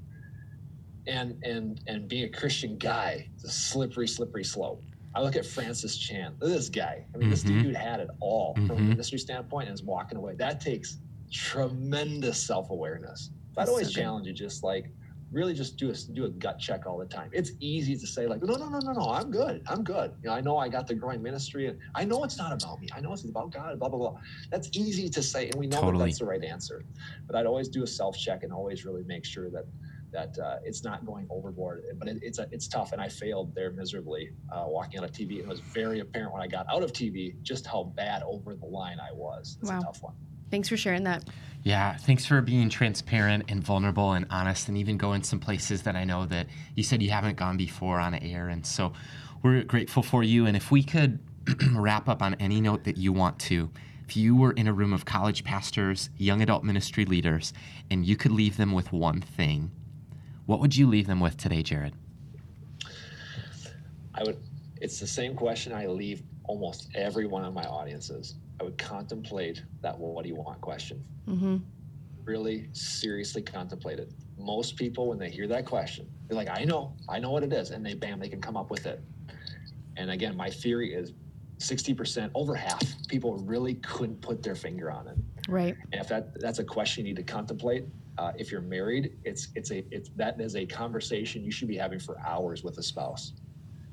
[1.07, 4.83] and and and being a Christian guy is a slippery, slippery slope.
[5.15, 6.37] I look at Francis Chan.
[6.41, 7.07] Look at this guy.
[7.15, 7.63] I mean, this Mhm.
[7.63, 8.89] dude had it all from a Mhm.
[8.89, 10.35] ministry standpoint and is walking away.
[10.37, 10.99] That takes
[11.31, 13.31] tremendous self-awareness.
[13.59, 14.95] I'd always challenge you, just like
[15.31, 17.31] really just do a do a gut check all the time.
[17.33, 20.13] It's easy to say like, no, no, no, no, no, I'm good, I'm good.
[20.23, 22.81] You know, I know I got the growing ministry, and I know it's not about
[22.81, 22.89] me.
[22.95, 23.79] I know it's about God.
[23.79, 24.15] Blah blah blah.
[24.51, 26.83] That's easy to say, and we know that that's the right answer.
[27.29, 29.65] But I'd always do a self check and always really make sure that
[30.13, 31.85] that uh, it's not going overboard.
[31.99, 35.13] But it, it's a, it's tough, and I failed there miserably uh, walking out of
[35.13, 35.39] TV.
[35.39, 38.67] It was very apparent when I got out of TV just how bad over the
[38.67, 39.57] line I was.
[39.61, 39.81] It's Wow.
[39.81, 40.15] a tough one.
[40.51, 41.25] Thanks for sharing that.
[41.63, 45.97] Yeah, thanks for being transparent and vulnerable and honest, and even going some places that
[45.97, 48.49] I know that you said you haven't gone before on air.
[48.49, 48.93] And so
[49.43, 50.47] we're grateful for you.
[50.47, 51.21] And if we could
[51.73, 53.71] wrap up on any note that you want to,
[54.09, 57.55] if you were in a room of college pastors, young adult ministry leaders,
[57.91, 59.71] and you could leave them with one thing,
[60.53, 61.95] what would you leave them with today, Jerrid?
[64.15, 64.37] I would.
[64.83, 68.35] It's the same question I leave almost every one of my audiences.
[68.61, 71.03] I would contemplate that well, "What do you want?" question.
[71.25, 71.57] hmm
[72.25, 74.13] Really seriously contemplate it.
[74.37, 77.53] Most people, when they hear that question, they're like, "I know, I know what it
[77.55, 79.03] is," and they bam, they can come up with it.
[79.97, 81.15] And again, my theory is,
[81.57, 85.17] sixty percent, over half, people really couldn't put their finger on it.
[85.49, 85.77] Right.
[85.93, 87.87] And if that that's a question you need to contemplate,
[88.19, 91.77] Uh, if you're married, it's it's a it's that is a conversation you should be
[91.77, 93.33] having for hours with a spouse.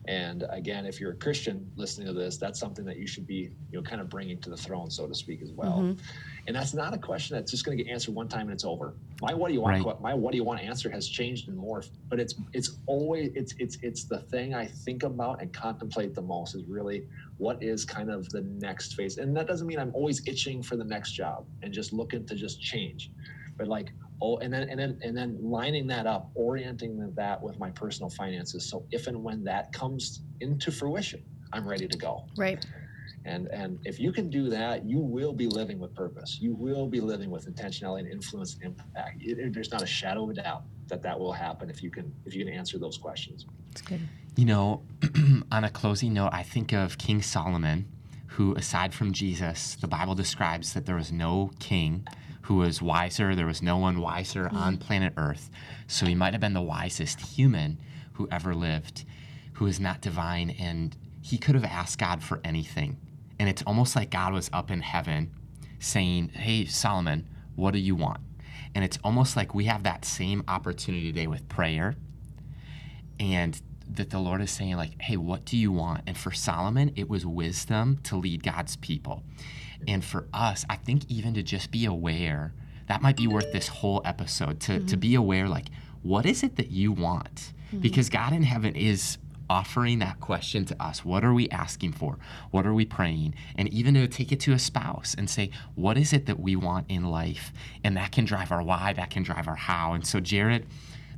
[0.09, 3.51] And again, if you're a Christian listening to this, that's something that you should be,
[3.69, 5.81] you know, kind of bringing to the throne, so to speak, as well.
[5.81, 6.01] Mm-hmm.
[6.47, 8.65] And that's not a question that's just going to get answered one time and it's
[8.65, 8.95] over.
[9.21, 9.85] My what do you want?
[9.85, 10.01] Right.
[10.01, 13.53] My what do you want answer has changed and morphed, but it's it's always it's
[13.59, 17.05] it's it's the thing I think about and contemplate the most is really
[17.37, 19.19] what is kind of the next phase.
[19.19, 22.33] And that doesn't mean I'm always itching for the next job and just looking to
[22.33, 23.11] just change,
[23.57, 23.91] but like
[24.21, 28.09] oh and then and then and then lining that up orienting that with my personal
[28.09, 28.69] finances.
[28.69, 32.25] So if and when that comes into fruition i'm ready to go.
[32.37, 32.63] Right.
[33.25, 36.37] And and if you can do that you will be living with purpose.
[36.39, 39.21] You will be living with intentionality and influence and impact.
[39.21, 41.91] It, it, there's not a shadow of a doubt that that will happen if you
[41.91, 43.45] can if you can answer those questions.
[43.69, 44.01] That's good.
[44.35, 44.83] You know
[45.51, 47.87] on a closing note i think of king solomon
[48.27, 52.07] who aside from jesus the bible describes that there was no king
[52.49, 53.35] who was wiser.
[53.35, 54.57] There was no one wiser mm-hmm.
[54.57, 55.51] on planet Earth.
[55.85, 57.77] So he might have been the wisest human
[58.13, 59.05] who ever lived,
[59.53, 60.55] who is not divine.
[60.59, 62.97] And he could have asked God for anything.
[63.37, 65.29] And it's almost like God was up in heaven
[65.77, 68.21] saying, Hey, Solomon, what do you want?
[68.73, 71.97] And it's almost like we have that same opportunity today with prayer.
[73.19, 76.01] And that the Lord is saying, like, hey, what do you want?
[76.07, 79.23] And for Solomon, it was wisdom to lead God's people.
[79.87, 82.53] And for us, I think even to just be aware,
[82.87, 84.85] that might be worth this whole episode to, mm-hmm.
[84.87, 85.67] to be aware, like,
[86.01, 87.53] what is it that you want?
[87.67, 87.79] Mm-hmm.
[87.79, 89.17] Because God in heaven is
[89.49, 91.03] offering that question to us.
[91.03, 92.19] What are we asking for?
[92.51, 93.33] What are we praying?
[93.55, 96.55] And even to take it to a spouse and say, what is it that we
[96.55, 97.51] want in life?
[97.83, 99.93] And that can drive our why, that can drive our how.
[99.93, 100.65] And so, Jerrid,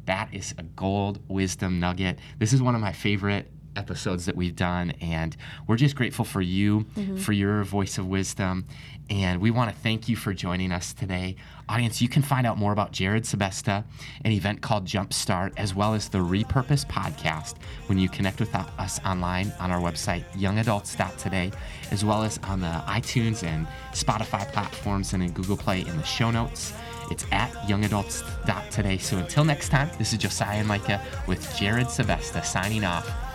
[0.05, 2.19] that is a gold wisdom nugget.
[2.39, 4.91] This is one of my favorite episodes that we've done.
[5.01, 5.35] And
[5.67, 7.17] we're just grateful for you, mm-hmm.
[7.17, 8.65] for your voice of wisdom.
[9.09, 11.35] And we want to thank you for joining us today.
[11.67, 13.83] Audience, you can find out more about Jerrid Sebesta,
[14.23, 17.55] an event called Jumpstart, as well as the Repurpose podcast
[17.87, 21.51] when you connect with us online on our website, youngadults.today,
[21.91, 26.03] as well as on the iTunes and Spotify platforms and in Google Play in the
[26.03, 26.73] show notes.
[27.09, 28.97] It's at youngadults.today.
[28.99, 33.30] So until next time, this is Josiah and Micah with Jerrid Sebesta signing off.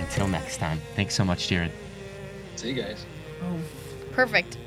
[0.00, 1.70] Until next time, thanks so much, Jerrid.
[2.56, 3.04] See you guys.
[3.42, 3.58] Oh,
[4.12, 4.58] perfect.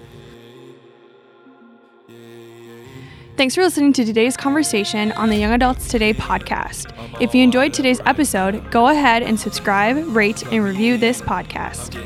[3.35, 6.93] Thanks for listening to today's conversation on the Young Adults Today podcast.
[7.19, 11.97] If you enjoyed today's episode, go ahead and subscribe, rate, and review this podcast.